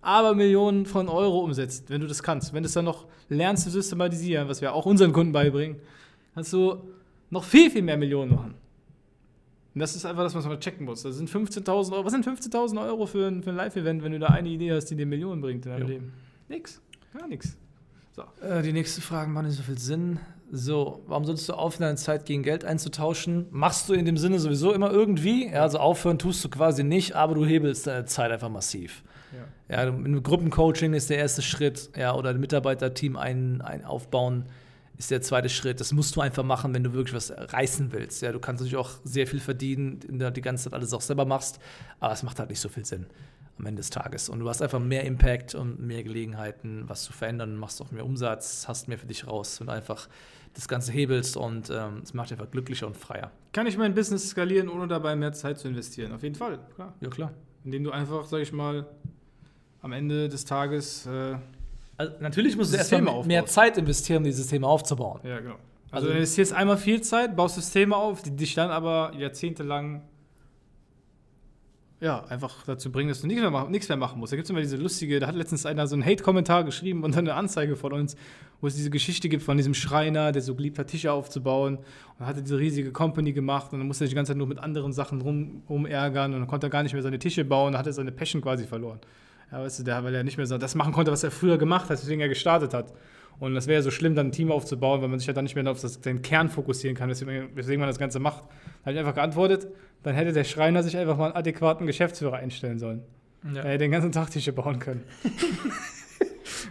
aber 0.00 0.34
Millionen 0.34 0.84
von 0.86 1.08
Euro 1.08 1.40
umsetzen, 1.40 1.84
wenn 1.88 2.00
du 2.00 2.06
das 2.06 2.22
kannst. 2.22 2.52
Wenn 2.52 2.62
du 2.62 2.66
es 2.66 2.74
dann 2.74 2.84
noch 2.84 3.06
lernst 3.28 3.64
zu 3.64 3.70
systematisieren, 3.70 4.48
was 4.48 4.60
wir 4.60 4.74
auch 4.74 4.84
unseren 4.86 5.12
Kunden 5.12 5.32
beibringen, 5.32 5.76
kannst 6.34 6.52
du 6.52 6.76
noch 7.30 7.44
viel, 7.44 7.70
viel 7.70 7.82
mehr 7.82 7.96
Millionen 7.96 8.34
machen. 8.34 8.54
Und 9.74 9.80
das 9.80 9.96
ist 9.96 10.04
einfach 10.04 10.22
das, 10.22 10.34
was 10.34 10.44
man 10.44 10.60
checken 10.60 10.84
muss. 10.84 11.02
Das 11.02 11.16
sind 11.16 11.30
15.000 11.30 11.92
Euro. 11.92 12.04
Was 12.04 12.12
sind 12.12 12.26
15.000 12.26 12.84
Euro 12.84 13.06
für 13.06 13.26
ein, 13.26 13.42
für 13.42 13.50
ein 13.50 13.56
Live-Event, 13.56 14.02
wenn 14.02 14.12
du 14.12 14.18
da 14.18 14.28
eine 14.28 14.48
Idee 14.48 14.72
hast, 14.72 14.86
die 14.86 14.96
dir 14.96 15.06
Millionen 15.06 15.40
bringt 15.40 15.64
in 15.64 15.72
deinem 15.72 15.82
Jo. 15.82 15.88
Leben? 15.88 16.12
Nix. 16.48 16.80
Gar 17.16 17.28
nichts. 17.28 17.56
Äh, 18.42 18.62
die 18.62 18.72
nächste 18.72 19.00
Frage 19.00 19.30
macht 19.30 19.46
nicht 19.46 19.56
so 19.56 19.62
viel 19.62 19.78
Sinn. 19.78 20.18
So, 20.50 21.02
warum 21.06 21.24
solltest 21.24 21.48
du 21.48 21.54
aufhören, 21.54 21.82
deine 21.82 21.96
Zeit 21.96 22.26
gegen 22.26 22.42
Geld 22.42 22.64
einzutauschen? 22.66 23.46
Machst 23.50 23.88
du 23.88 23.94
in 23.94 24.04
dem 24.04 24.18
Sinne 24.18 24.38
sowieso 24.38 24.74
immer 24.74 24.90
irgendwie? 24.90 25.48
Ja, 25.48 25.62
also 25.62 25.78
aufhören 25.78 26.18
tust 26.18 26.44
du 26.44 26.50
quasi 26.50 26.84
nicht, 26.84 27.14
aber 27.14 27.34
du 27.34 27.46
hebelst 27.46 27.86
deine 27.86 28.04
Zeit 28.04 28.30
einfach 28.30 28.50
massiv. 28.50 29.02
Ja. 29.68 29.86
Ja, 29.86 29.90
Gruppencoaching 29.90 30.92
ist 30.92 31.08
der 31.08 31.16
erste 31.16 31.40
Schritt, 31.40 31.88
ja, 31.96 32.14
oder 32.14 32.30
ein 32.30 32.40
Mitarbeiterteam 32.40 33.16
ein, 33.16 33.62
ein 33.62 33.82
aufbauen 33.82 34.44
ist 35.02 35.10
der 35.10 35.20
zweite 35.20 35.48
Schritt. 35.48 35.80
Das 35.80 35.92
musst 35.92 36.14
du 36.14 36.20
einfach 36.20 36.44
machen, 36.44 36.72
wenn 36.74 36.84
du 36.84 36.92
wirklich 36.92 37.14
was 37.14 37.32
reißen 37.36 37.92
willst. 37.92 38.22
Ja, 38.22 38.30
du 38.30 38.38
kannst 38.38 38.60
natürlich 38.60 38.76
auch 38.76 38.90
sehr 39.02 39.26
viel 39.26 39.40
verdienen, 39.40 39.98
indem 40.02 40.18
du 40.20 40.32
die 40.32 40.40
ganze 40.40 40.64
Zeit 40.64 40.74
alles 40.74 40.92
auch 40.92 41.00
selber 41.00 41.24
machst, 41.24 41.58
aber 41.98 42.12
es 42.12 42.22
macht 42.22 42.38
halt 42.38 42.50
nicht 42.50 42.60
so 42.60 42.68
viel 42.68 42.84
Sinn 42.84 43.06
am 43.58 43.66
Ende 43.66 43.80
des 43.80 43.90
Tages. 43.90 44.28
Und 44.28 44.38
du 44.38 44.48
hast 44.48 44.62
einfach 44.62 44.78
mehr 44.78 45.04
Impact 45.04 45.54
und 45.54 45.80
mehr 45.80 46.04
Gelegenheiten, 46.04 46.84
was 46.86 47.02
zu 47.02 47.12
verändern, 47.12 47.56
machst 47.56 47.82
auch 47.82 47.90
mehr 47.90 48.04
Umsatz, 48.04 48.66
hast 48.68 48.86
mehr 48.86 48.96
für 48.96 49.06
dich 49.06 49.26
raus 49.26 49.60
und 49.60 49.68
einfach 49.68 50.08
das 50.54 50.68
Ganze 50.68 50.92
hebelst 50.92 51.36
und 51.36 51.70
ähm, 51.70 52.00
es 52.02 52.14
macht 52.14 52.30
dich 52.30 52.38
einfach 52.38 52.50
glücklicher 52.50 52.86
und 52.86 52.96
freier. 52.96 53.30
Kann 53.52 53.66
ich 53.66 53.76
mein 53.76 53.94
Business 53.94 54.28
skalieren, 54.28 54.68
ohne 54.68 54.86
dabei 54.86 55.16
mehr 55.16 55.32
Zeit 55.32 55.58
zu 55.58 55.66
investieren? 55.66 56.12
Auf 56.12 56.22
jeden 56.22 56.34
Fall, 56.36 56.60
klar. 56.74 56.94
Ja, 57.00 57.08
klar. 57.08 57.32
Indem 57.64 57.84
du 57.84 57.90
einfach, 57.90 58.24
sag 58.26 58.40
ich 58.40 58.52
mal, 58.52 58.86
am 59.80 59.92
Ende 59.92 60.28
des 60.28 60.44
Tages, 60.44 61.06
äh, 61.06 61.36
Also 62.02 62.14
natürlich 62.20 62.56
musst 62.56 62.72
du 62.72 62.78
Systeme 62.78 63.06
erstmal 63.08 63.26
mehr. 63.26 63.46
Zeit 63.46 63.78
investieren, 63.78 64.18
um 64.18 64.24
dieses 64.24 64.46
Thema 64.46 64.68
aufzubauen. 64.68 65.20
ja, 65.24 65.38
genau. 65.40 65.54
Also- 65.54 65.60
Also, 65.90 66.06
du 66.08 66.12
investierst 66.14 66.52
einmal 66.54 66.78
viel 66.78 67.00
Zeit, 67.02 67.36
baust 67.36 67.54
Systeme 67.56 67.94
auf, 67.96 68.22
die 68.22 68.30
dich 68.34 68.54
dann 68.54 68.70
aber 68.70 69.12
jahrzehntelang 69.18 70.02
ja, 72.00 72.24
einfach 72.24 72.64
dazu 72.64 72.90
bringen, 72.90 73.10
dass 73.10 73.20
du 73.20 73.28
nichts 73.28 73.40
mehr, 73.42 73.50
mach- 73.52 73.68
nichts 73.68 73.88
mehr 73.88 73.96
machen 73.96 74.18
musst. 74.18 74.32
Da 74.32 74.36
gibt 74.36 74.46
es 74.46 74.50
immer 74.50 74.60
diese 74.60 74.76
lustige, 74.76 75.20
da 75.20 75.28
hat 75.28 75.36
letztens 75.36 75.64
einer 75.66 75.86
so 75.86 75.94
einen 75.94 76.04
Hate-Kommentar 76.04 76.64
geschrieben 76.64 77.04
und 77.04 77.14
dann 77.14 77.28
eine 77.28 77.34
Anzeige 77.34 77.76
von 77.76 77.92
uns, 77.92 78.16
wo 78.60 78.66
es 78.66 78.74
diese 78.74 78.90
Geschichte 78.90 79.28
gibt 79.28 79.44
von 79.44 79.56
diesem 79.56 79.72
Schreiner, 79.74 80.32
der 80.32 80.42
so 80.42 80.56
geliebt 80.56 80.80
hat, 80.80 80.88
Tische 80.88 81.12
aufzubauen 81.12 81.78
und 82.18 82.26
hatte 82.26 82.42
diese 82.42 82.58
riesige 82.58 82.90
Company 82.90 83.32
gemacht 83.32 83.72
und 83.72 83.78
dann 83.78 83.86
musste 83.86 84.02
er 84.02 84.06
sich 84.06 84.12
die 84.14 84.16
ganze 84.16 84.30
Zeit 84.30 84.38
nur 84.38 84.48
mit 84.48 84.58
anderen 84.58 84.92
Sachen 84.92 85.20
rum, 85.20 85.62
rumärgern 85.68 86.34
und 86.34 86.40
dann 86.40 86.48
konnte 86.48 86.66
er 86.66 86.70
gar 86.70 86.82
nicht 86.82 86.92
mehr 86.92 87.02
seine 87.02 87.20
Tische 87.20 87.44
bauen, 87.44 87.72
dann 87.74 87.78
hat 87.78 87.86
er 87.86 87.92
seine 87.92 88.10
Passion 88.10 88.42
quasi 88.42 88.66
verloren. 88.66 88.98
Ja, 89.52 89.60
weißt 89.60 89.80
du, 89.80 89.82
der, 89.82 90.02
weil 90.02 90.14
er 90.14 90.24
nicht 90.24 90.38
mehr 90.38 90.46
so 90.46 90.56
das 90.56 90.74
machen 90.74 90.92
konnte, 90.92 91.12
was 91.12 91.22
er 91.22 91.30
früher 91.30 91.58
gemacht 91.58 91.90
hat, 91.90 91.98
deswegen 91.98 92.22
er 92.22 92.28
gestartet 92.28 92.72
hat. 92.72 92.92
Und 93.38 93.54
das 93.54 93.66
wäre 93.66 93.80
ja 93.80 93.82
so 93.82 93.90
schlimm, 93.90 94.14
dann 94.14 94.28
ein 94.28 94.32
Team 94.32 94.50
aufzubauen, 94.50 95.02
weil 95.02 95.08
man 95.08 95.18
sich 95.18 95.26
ja 95.26 95.34
dann 95.34 95.44
nicht 95.44 95.54
mehr 95.54 95.70
auf 95.70 95.80
das, 95.80 96.00
den 96.00 96.22
Kern 96.22 96.48
fokussieren 96.48 96.96
kann, 96.96 97.10
weswegen, 97.10 97.54
weswegen 97.54 97.80
man 97.80 97.88
das 97.88 97.98
Ganze 97.98 98.18
macht. 98.18 98.44
Da 98.44 98.86
habe 98.86 98.92
ich 98.92 98.98
einfach 98.98 99.14
geantwortet, 99.14 99.68
dann 100.02 100.14
hätte 100.14 100.32
der 100.32 100.44
Schreiner 100.44 100.82
sich 100.82 100.96
einfach 100.96 101.16
mal 101.16 101.26
einen 101.26 101.36
adäquaten 101.36 101.86
Geschäftsführer 101.86 102.36
einstellen 102.36 102.78
sollen. 102.78 103.02
Er 103.54 103.64
hätte 103.64 103.78
den 103.78 103.90
ganzen 103.90 104.12
Tag 104.12 104.30
Tische 104.30 104.52
bauen 104.52 104.78
können. 104.78 105.02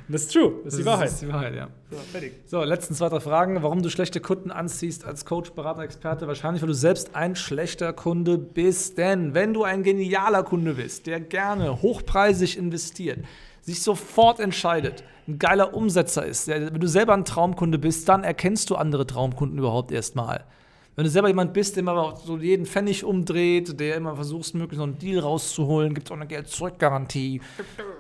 das 0.08 0.24
ist 0.24 0.34
true, 0.34 0.54
das 0.64 0.74
ist 0.74 0.80
die 0.80 0.86
Wahrheit. 0.86 1.08
Das 1.08 1.14
ist 1.14 1.22
die 1.22 1.28
Wahrheit, 1.30 1.56
ja. 1.56 1.68
So, 1.90 1.98
fertig. 1.98 2.34
So, 2.46 2.64
letzten 2.64 2.94
zwei, 2.94 3.10
drei 3.10 3.20
Fragen. 3.20 3.62
Warum 3.64 3.82
du 3.82 3.90
schlechte 3.90 4.20
Kunden 4.20 4.52
anziehst 4.52 5.06
als 5.06 5.26
Coach, 5.26 5.52
Berater, 5.52 5.82
Experte? 5.82 6.28
Wahrscheinlich, 6.28 6.62
weil 6.62 6.68
du 6.68 6.74
selbst 6.74 7.16
ein 7.16 7.36
schlechter 7.36 7.94
Kunde 7.94 8.38
bist. 8.38 8.98
Denn 8.98 9.34
wenn 9.34 9.54
du 9.54 9.64
ein 9.64 9.84
genialer 9.84 10.44
Kunde 10.44 10.76
bist, 10.76 11.08
der 11.08 11.20
gerne 11.20 11.82
hochpreisig 11.82 12.58
investiert, 12.58 13.20
sich 13.62 13.82
sofort 13.82 14.40
entscheidet, 14.40 15.04
ein 15.28 15.38
geiler 15.38 15.74
Umsetzer 15.74 16.26
ist, 16.26 16.48
wenn 16.48 16.74
du 16.74 16.88
selber 16.88 17.14
ein 17.14 17.26
Traumkunde 17.26 17.78
bist, 17.78 18.10
dann 18.10 18.24
erkennst 18.24 18.70
du 18.70 18.76
andere 18.76 19.06
Traumkunden 19.06 19.58
überhaupt 19.58 19.92
erstmal. 19.92 20.46
Wenn 20.96 21.06
du 21.06 21.10
selber 21.10 21.30
jemand 21.30 21.54
bist, 21.54 21.78
der 21.78 21.82
immer 21.82 22.16
so 22.18 22.38
jeden 22.38 22.66
Pfennig 22.66 23.06
umdreht, 23.06 23.80
der 23.80 23.96
immer 23.96 24.14
versucht, 24.14 24.54
möglichst 24.54 24.80
noch 24.80 24.88
einen 24.88 25.00
Deal 25.00 25.20
rauszuholen, 25.20 25.94
gibt 25.94 26.08
es 26.08 26.12
auch 26.12 26.18
eine 26.18 26.28
Geld-Zurück-Garantie. 26.28 27.40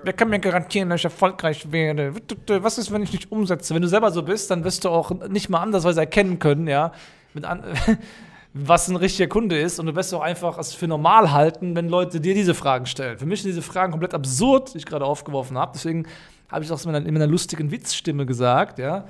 Wer 0.03 0.13
kann 0.13 0.29
mir 0.29 0.39
garantieren, 0.39 0.89
dass 0.89 0.99
ich 0.99 1.05
erfolgreich 1.05 1.71
werde? 1.71 2.13
Was 2.47 2.77
ist, 2.77 2.91
wenn 2.91 3.01
ich 3.03 3.13
nicht 3.13 3.31
umsetze? 3.31 3.73
Wenn 3.73 3.81
du 3.81 3.87
selber 3.87 4.11
so 4.11 4.23
bist, 4.23 4.51
dann 4.51 4.65
wirst 4.65 4.83
du 4.83 4.89
auch 4.89 5.09
nicht 5.29 5.49
mal 5.49 5.61
andersweise 5.61 6.01
erkennen 6.01 6.39
können, 6.39 6.67
ja, 6.67 6.91
was 8.53 8.89
ein 8.89 8.97
richtiger 8.97 9.29
Kunde 9.29 9.57
ist. 9.57 9.79
Und 9.79 9.85
du 9.85 9.95
wirst 9.95 10.13
auch 10.13 10.21
einfach 10.21 10.57
es 10.57 10.73
für 10.73 10.89
normal 10.89 11.31
halten, 11.31 11.77
wenn 11.77 11.87
Leute 11.87 12.19
dir 12.19 12.33
diese 12.33 12.53
Fragen 12.53 12.87
stellen. 12.87 13.17
Für 13.17 13.25
mich 13.25 13.41
sind 13.41 13.51
diese 13.51 13.61
Fragen 13.61 13.91
komplett 13.91 14.13
absurd, 14.13 14.73
die 14.73 14.79
ich 14.79 14.85
gerade 14.85 15.05
aufgeworfen 15.05 15.57
habe. 15.57 15.71
Deswegen 15.75 16.05
habe 16.49 16.65
ich 16.65 16.71
auch 16.71 16.83
in 16.83 16.91
meiner, 16.91 17.05
in 17.05 17.13
meiner 17.13 17.27
lustigen 17.27 17.71
Witzstimme 17.71 18.25
gesagt, 18.25 18.79
ja. 18.79 19.05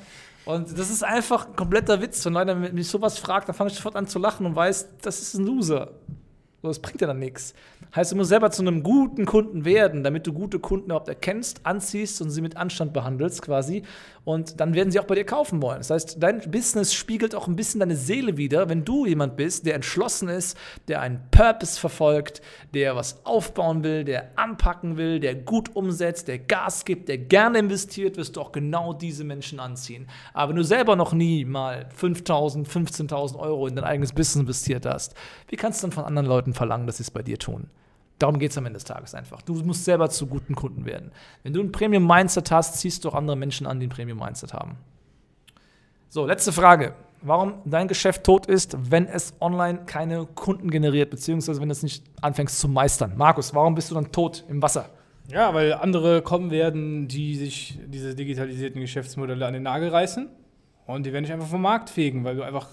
Und 0.53 0.77
das 0.77 0.89
ist 0.89 1.03
einfach 1.03 1.47
ein 1.47 1.55
kompletter 1.55 2.01
Witz. 2.01 2.25
Wenn 2.25 2.37
einer 2.37 2.55
mich 2.55 2.87
sowas 2.87 3.17
fragt, 3.17 3.47
dann 3.47 3.55
fange 3.55 3.69
ich 3.69 3.75
sofort 3.75 3.95
an 3.95 4.07
zu 4.07 4.19
lachen 4.19 4.45
und 4.45 4.55
weiß, 4.55 4.97
das 5.01 5.21
ist 5.21 5.35
ein 5.35 5.45
Loser. 5.45 5.91
So, 6.61 6.67
das 6.67 6.79
bringt 6.79 7.01
ja 7.01 7.07
dann 7.07 7.17
nichts. 7.17 7.55
Heißt, 7.95 8.11
du 8.11 8.15
musst 8.15 8.29
selber 8.29 8.51
zu 8.51 8.61
einem 8.61 8.83
guten 8.83 9.25
Kunden 9.25 9.65
werden, 9.65 10.03
damit 10.03 10.27
du 10.27 10.33
gute 10.33 10.59
Kunden 10.59 10.85
überhaupt 10.85 11.07
erkennst, 11.07 11.65
anziehst 11.65 12.21
und 12.21 12.29
sie 12.29 12.41
mit 12.41 12.55
Anstand 12.55 12.93
behandelst 12.93 13.41
quasi. 13.41 13.81
Und 14.23 14.59
dann 14.59 14.75
werden 14.75 14.91
sie 14.91 14.99
auch 14.99 15.05
bei 15.05 15.15
dir 15.15 15.25
kaufen 15.25 15.63
wollen. 15.63 15.79
Das 15.79 15.89
heißt, 15.89 16.21
dein 16.21 16.39
Business 16.51 16.93
spiegelt 16.93 17.33
auch 17.33 17.47
ein 17.47 17.55
bisschen 17.55 17.79
deine 17.79 17.95
Seele 17.95 18.37
wider, 18.37 18.69
wenn 18.69 18.85
du 18.85 19.07
jemand 19.07 19.35
bist, 19.35 19.65
der 19.65 19.73
entschlossen 19.73 20.29
ist, 20.29 20.55
der 20.87 21.01
einen 21.01 21.21
Purpose 21.31 21.79
verfolgt, 21.79 22.43
der 22.75 22.95
was 22.95 23.25
aufbauen 23.25 23.83
will, 23.83 24.03
der 24.03 24.37
anpacken 24.37 24.97
will, 24.97 25.19
der 25.19 25.33
gut 25.33 25.75
umsetzt, 25.75 26.27
der 26.27 26.37
Gas 26.37 26.85
gibt, 26.85 27.09
der 27.09 27.17
gerne 27.17 27.57
investiert, 27.57 28.17
wirst 28.17 28.35
du 28.35 28.41
auch 28.41 28.51
genau 28.51 28.93
diese 28.93 29.23
Menschen 29.23 29.59
anziehen. 29.59 30.07
Aber 30.33 30.49
wenn 30.49 30.57
du 30.57 30.63
selber 30.63 30.95
noch 30.95 31.13
nie 31.13 31.43
mal 31.43 31.89
5.000, 31.99 32.67
15.000 32.67 33.39
Euro 33.39 33.65
in 33.65 33.75
dein 33.75 33.85
eigenes 33.85 34.13
Business 34.13 34.41
investiert 34.41 34.85
hast, 34.85 35.15
wie 35.47 35.55
kannst 35.55 35.81
du 35.81 35.87
dann 35.87 35.93
von 35.93 36.05
anderen 36.05 36.27
Leuten 36.27 36.50
verlangen, 36.53 36.87
dass 36.87 36.97
sie 36.97 37.03
es 37.03 37.11
bei 37.11 37.21
dir 37.21 37.37
tun? 37.37 37.69
Darum 38.19 38.37
geht 38.37 38.51
es 38.51 38.57
am 38.57 38.65
Ende 38.67 38.77
des 38.77 38.83
Tages 38.83 39.15
einfach. 39.15 39.41
Du 39.41 39.55
musst 39.63 39.83
selber 39.83 40.09
zu 40.09 40.27
guten 40.27 40.53
Kunden 40.53 40.85
werden. 40.85 41.11
Wenn 41.41 41.53
du 41.53 41.61
ein 41.61 41.71
Premium-Mindset 41.71 42.51
hast, 42.51 42.79
ziehst 42.79 43.03
du 43.03 43.09
auch 43.09 43.15
andere 43.15 43.35
Menschen 43.35 43.65
an, 43.65 43.79
die 43.79 43.87
ein 43.87 43.89
Premium-Mindset 43.89 44.53
haben. 44.53 44.77
So, 46.09 46.25
letzte 46.25 46.51
Frage. 46.51 46.93
Warum 47.23 47.55
dein 47.65 47.87
Geschäft 47.87 48.23
tot 48.23 48.47
ist, 48.47 48.75
wenn 48.91 49.07
es 49.07 49.33
online 49.39 49.85
keine 49.85 50.25
Kunden 50.25 50.69
generiert, 50.69 51.09
beziehungsweise 51.09 51.61
wenn 51.61 51.69
du 51.69 51.73
es 51.73 51.83
nicht 51.83 52.03
anfängst 52.21 52.59
zu 52.59 52.67
meistern. 52.67 53.13
Markus, 53.15 53.53
warum 53.53 53.75
bist 53.75 53.91
du 53.91 53.95
dann 53.95 54.11
tot 54.11 54.43
im 54.49 54.61
Wasser? 54.61 54.89
Ja, 55.27 55.53
weil 55.53 55.73
andere 55.73 56.21
kommen 56.21 56.51
werden, 56.51 57.07
die 57.07 57.35
sich 57.35 57.79
diese 57.87 58.15
digitalisierten 58.15 58.81
Geschäftsmodelle 58.81 59.45
an 59.45 59.53
den 59.53 59.63
Nagel 59.63 59.89
reißen 59.89 60.29
und 60.87 61.05
die 61.05 61.13
werden 61.13 61.23
dich 61.23 61.33
einfach 61.33 61.47
vom 61.47 61.61
Markt 61.61 61.89
fegen, 61.89 62.23
weil 62.23 62.35
du 62.35 62.43
einfach 62.43 62.67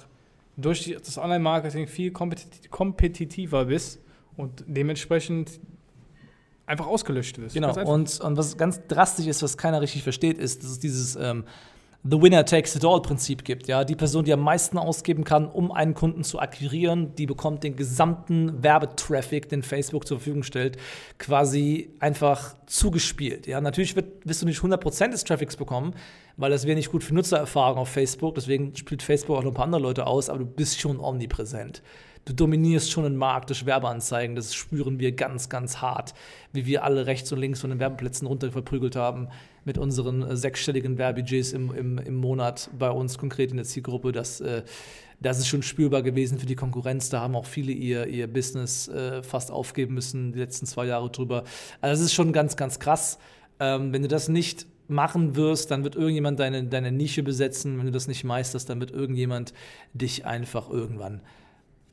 durch 0.58 0.82
die, 0.84 0.94
das 0.94 1.16
Online-Marketing 1.16 1.86
viel 1.86 2.10
kompeti- 2.10 2.68
kompetitiver 2.68 3.66
bist 3.66 4.00
und 4.36 4.64
dementsprechend 4.66 5.60
einfach 6.66 6.86
ausgelöscht 6.86 7.38
wirst. 7.38 7.54
Genau. 7.54 7.74
Und, 7.84 8.20
und 8.20 8.36
was 8.36 8.58
ganz 8.58 8.86
drastisch 8.88 9.26
ist, 9.26 9.42
was 9.42 9.56
keiner 9.56 9.80
richtig 9.80 10.02
versteht, 10.02 10.36
ist, 10.36 10.62
dass 10.62 10.72
es 10.72 10.78
dieses 10.78 11.16
ähm, 11.16 11.44
The 12.04 12.22
Winner 12.22 12.44
Takes 12.44 12.76
It 12.76 12.84
All 12.84 13.02
Prinzip 13.02 13.44
gibt. 13.44 13.66
Ja, 13.66 13.82
die 13.82 13.96
Person, 13.96 14.24
die 14.24 14.32
am 14.32 14.40
meisten 14.40 14.78
ausgeben 14.78 15.24
kann, 15.24 15.48
um 15.48 15.72
einen 15.72 15.94
Kunden 15.94 16.22
zu 16.22 16.38
akquirieren, 16.38 17.14
die 17.16 17.26
bekommt 17.26 17.64
den 17.64 17.74
gesamten 17.74 18.62
Werbetraffic, 18.62 19.48
den 19.48 19.64
Facebook 19.64 20.06
zur 20.06 20.18
Verfügung 20.18 20.44
stellt, 20.44 20.76
quasi 21.18 21.90
einfach 21.98 22.54
zugespielt. 22.66 23.48
Ja, 23.48 23.60
natürlich 23.60 23.96
wird, 23.96 24.24
wirst 24.24 24.42
du 24.42 24.46
nicht 24.46 24.60
100% 24.60 25.08
des 25.08 25.24
Traffics 25.24 25.56
bekommen, 25.56 25.92
weil 26.36 26.52
das 26.52 26.66
wäre 26.66 26.76
nicht 26.76 26.92
gut 26.92 27.02
für 27.02 27.14
Nutzererfahrung 27.14 27.78
auf 27.78 27.88
Facebook. 27.88 28.36
Deswegen 28.36 28.76
spielt 28.76 29.02
Facebook 29.02 29.36
auch 29.36 29.42
noch 29.42 29.50
ein 29.50 29.54
paar 29.54 29.64
andere 29.64 29.82
Leute 29.82 30.06
aus, 30.06 30.30
aber 30.30 30.38
du 30.38 30.46
bist 30.46 30.80
schon 30.80 31.00
omnipräsent. 31.00 31.82
Du 32.24 32.34
dominierst 32.34 32.90
schon 32.90 33.04
den 33.04 33.16
Markt 33.16 33.50
durch 33.50 33.66
Werbeanzeigen. 33.66 34.36
Das 34.36 34.54
spüren 34.54 34.98
wir 34.98 35.12
ganz, 35.12 35.48
ganz 35.48 35.78
hart, 35.78 36.14
wie 36.52 36.66
wir 36.66 36.84
alle 36.84 37.06
rechts 37.06 37.32
und 37.32 37.38
links 37.38 37.60
von 37.60 37.70
den 37.70 37.78
Werbeplätzen 37.78 38.26
runter 38.26 38.50
verprügelt 38.50 38.96
haben 38.96 39.28
mit 39.64 39.78
unseren 39.78 40.22
äh, 40.22 40.36
sechsstelligen 40.36 40.98
Werbebudgets 40.98 41.52
im, 41.52 41.74
im, 41.74 41.98
im 41.98 42.16
Monat 42.16 42.70
bei 42.78 42.90
uns 42.90 43.18
konkret 43.18 43.50
in 43.50 43.56
der 43.56 43.66
Zielgruppe. 43.66 44.12
Das, 44.12 44.40
äh, 44.40 44.62
das 45.20 45.38
ist 45.38 45.48
schon 45.48 45.62
spürbar 45.62 46.02
gewesen 46.02 46.38
für 46.38 46.46
die 46.46 46.54
Konkurrenz. 46.56 47.08
Da 47.08 47.20
haben 47.20 47.34
auch 47.34 47.46
viele 47.46 47.72
ihr, 47.72 48.06
ihr 48.06 48.26
Business 48.26 48.88
äh, 48.88 49.22
fast 49.22 49.50
aufgeben 49.50 49.94
müssen, 49.94 50.32
die 50.32 50.38
letzten 50.38 50.66
zwei 50.66 50.86
Jahre 50.86 51.10
drüber. 51.10 51.44
Also 51.80 51.94
das 51.94 52.00
ist 52.00 52.14
schon 52.14 52.32
ganz, 52.32 52.56
ganz 52.56 52.78
krass. 52.78 53.18
Ähm, 53.60 53.92
wenn 53.92 54.02
du 54.02 54.08
das 54.08 54.28
nicht 54.28 54.66
machen 54.88 55.36
wirst, 55.36 55.70
dann 55.70 55.84
wird 55.84 55.96
irgendjemand 55.96 56.40
deine, 56.40 56.64
deine 56.64 56.92
Nische 56.92 57.22
besetzen. 57.22 57.78
Wenn 57.78 57.86
du 57.86 57.92
das 57.92 58.08
nicht 58.08 58.24
meisterst, 58.24 58.70
dann 58.70 58.80
wird 58.80 58.90
irgendjemand 58.90 59.52
dich 59.92 60.24
einfach 60.24 60.70
irgendwann 60.70 61.20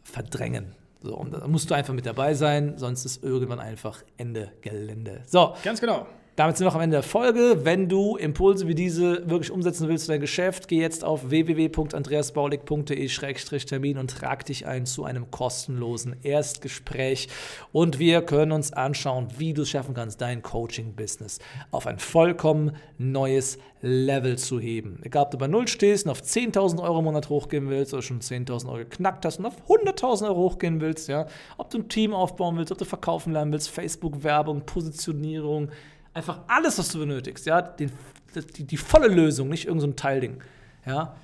verdrängen. 0.05 0.73
So, 1.01 1.15
und 1.15 1.33
da 1.33 1.47
musst 1.47 1.69
du 1.69 1.75
einfach 1.75 1.93
mit 1.93 2.05
dabei 2.05 2.33
sein, 2.33 2.77
sonst 2.77 3.05
ist 3.05 3.23
irgendwann 3.23 3.59
einfach 3.59 4.01
Ende 4.17 4.51
Gelände. 4.61 5.21
So, 5.27 5.55
Ganz 5.63 5.81
genau. 5.81 6.07
Damit 6.35 6.57
sind 6.57 6.65
wir 6.65 6.71
auch 6.71 6.75
am 6.75 6.81
Ende 6.81 6.97
der 6.97 7.03
Folge. 7.03 7.61
Wenn 7.63 7.87
du 7.87 8.17
Impulse 8.17 8.67
wie 8.67 8.75
diese 8.75 9.29
wirklich 9.29 9.51
umsetzen 9.51 9.87
willst 9.87 10.07
für 10.07 10.11
dein 10.11 10.19
Geschäft, 10.19 10.67
geh 10.67 10.81
jetzt 10.81 11.05
auf 11.05 11.29
www.andreasbaulig.de-termin 11.29 13.97
und 13.97 14.11
trag 14.11 14.45
dich 14.45 14.67
ein 14.67 14.85
zu 14.85 15.05
einem 15.05 15.31
kostenlosen 15.31 16.17
Erstgespräch. 16.23 17.29
Und 17.71 17.99
wir 17.99 18.21
können 18.21 18.51
uns 18.51 18.73
anschauen, 18.73 19.29
wie 19.37 19.53
du 19.53 19.61
es 19.61 19.69
schaffen 19.69 19.93
kannst, 19.93 20.19
dein 20.19 20.41
Coaching-Business 20.41 21.39
auf 21.71 21.87
ein 21.87 21.99
vollkommen 21.99 22.73
neues 22.97 23.57
Level 23.81 24.37
zu 24.37 24.59
heben. 24.59 24.99
Egal, 25.03 25.25
ob 25.25 25.31
du 25.31 25.37
bei 25.37 25.47
Null 25.47 25.67
stehst 25.67 26.05
und 26.05 26.11
auf 26.11 26.21
10.000 26.21 26.81
Euro 26.81 26.99
im 26.99 27.05
Monat 27.05 27.29
hochgehen 27.29 27.69
willst 27.69 27.93
oder 27.93 28.01
schon 28.01 28.19
10.000 28.19 28.67
Euro 28.67 28.77
geknackt 28.79 29.25
hast 29.25 29.39
und 29.39 29.45
auf 29.45 29.55
100.000 29.69 30.27
Euro 30.27 30.49
hochgehen 30.49 30.81
willst, 30.81 31.07
ja, 31.07 31.27
ob 31.57 31.69
du 31.69 31.77
ein 31.77 31.87
Team 31.87 32.13
aufbauen 32.13 32.57
willst, 32.57 32.71
ob 32.71 32.77
du 32.77 32.85
verkaufen 32.85 33.31
lernen 33.31 33.51
willst, 33.51 33.69
Facebook-Werbung, 33.69 34.65
Positionierung, 34.65 35.69
einfach 36.15 36.39
alles, 36.47 36.79
was 36.79 36.89
du 36.89 36.99
benötigst, 36.99 37.45
ja, 37.45 37.61
den, 37.61 37.91
die, 38.57 38.63
die 38.63 38.77
volle 38.77 39.07
Lösung, 39.07 39.49
nicht 39.49 39.65
irgendein 39.65 39.91
so 39.91 39.95
Teilding, 39.95 40.41
ja, 40.85 41.15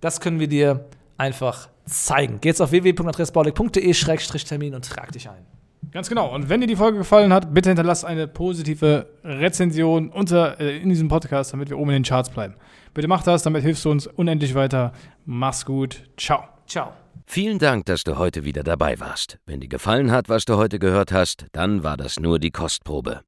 das 0.00 0.20
können 0.20 0.40
wir 0.40 0.48
dir 0.48 0.86
einfach 1.16 1.68
zeigen. 1.84 2.38
Geh 2.40 2.48
jetzt 2.48 2.60
auf 2.60 2.70
www.adressbaulig.de-termin 2.70 4.74
und 4.74 4.84
trag 4.84 5.12
dich 5.12 5.28
ein. 5.28 5.46
Ganz 5.90 6.08
genau. 6.08 6.34
Und 6.34 6.48
wenn 6.48 6.60
dir 6.60 6.66
die 6.66 6.76
Folge 6.76 6.98
gefallen 6.98 7.32
hat, 7.32 7.54
bitte 7.54 7.70
hinterlass 7.70 8.04
eine 8.04 8.28
positive 8.28 9.08
Rezension 9.24 10.10
unter, 10.10 10.60
äh, 10.60 10.78
in 10.78 10.88
diesem 10.88 11.08
Podcast, 11.08 11.52
damit 11.52 11.70
wir 11.70 11.78
oben 11.78 11.90
in 11.90 12.02
den 12.02 12.04
Charts 12.04 12.30
bleiben. 12.30 12.54
Bitte 12.94 13.08
mach 13.08 13.22
das, 13.22 13.42
damit 13.42 13.62
hilfst 13.62 13.84
du 13.84 13.90
uns 13.90 14.06
unendlich 14.06 14.54
weiter. 14.54 14.92
Mach's 15.24 15.64
gut. 15.64 16.02
Ciao. 16.16 16.44
Ciao. 16.66 16.92
Vielen 17.26 17.58
Dank, 17.58 17.86
dass 17.86 18.04
du 18.04 18.18
heute 18.18 18.44
wieder 18.44 18.62
dabei 18.62 18.98
warst. 19.00 19.38
Wenn 19.46 19.60
dir 19.60 19.68
gefallen 19.68 20.10
hat, 20.10 20.28
was 20.28 20.44
du 20.44 20.56
heute 20.56 20.78
gehört 20.78 21.12
hast, 21.12 21.46
dann 21.52 21.82
war 21.82 21.96
das 21.96 22.18
nur 22.18 22.38
die 22.38 22.50
Kostprobe. 22.50 23.27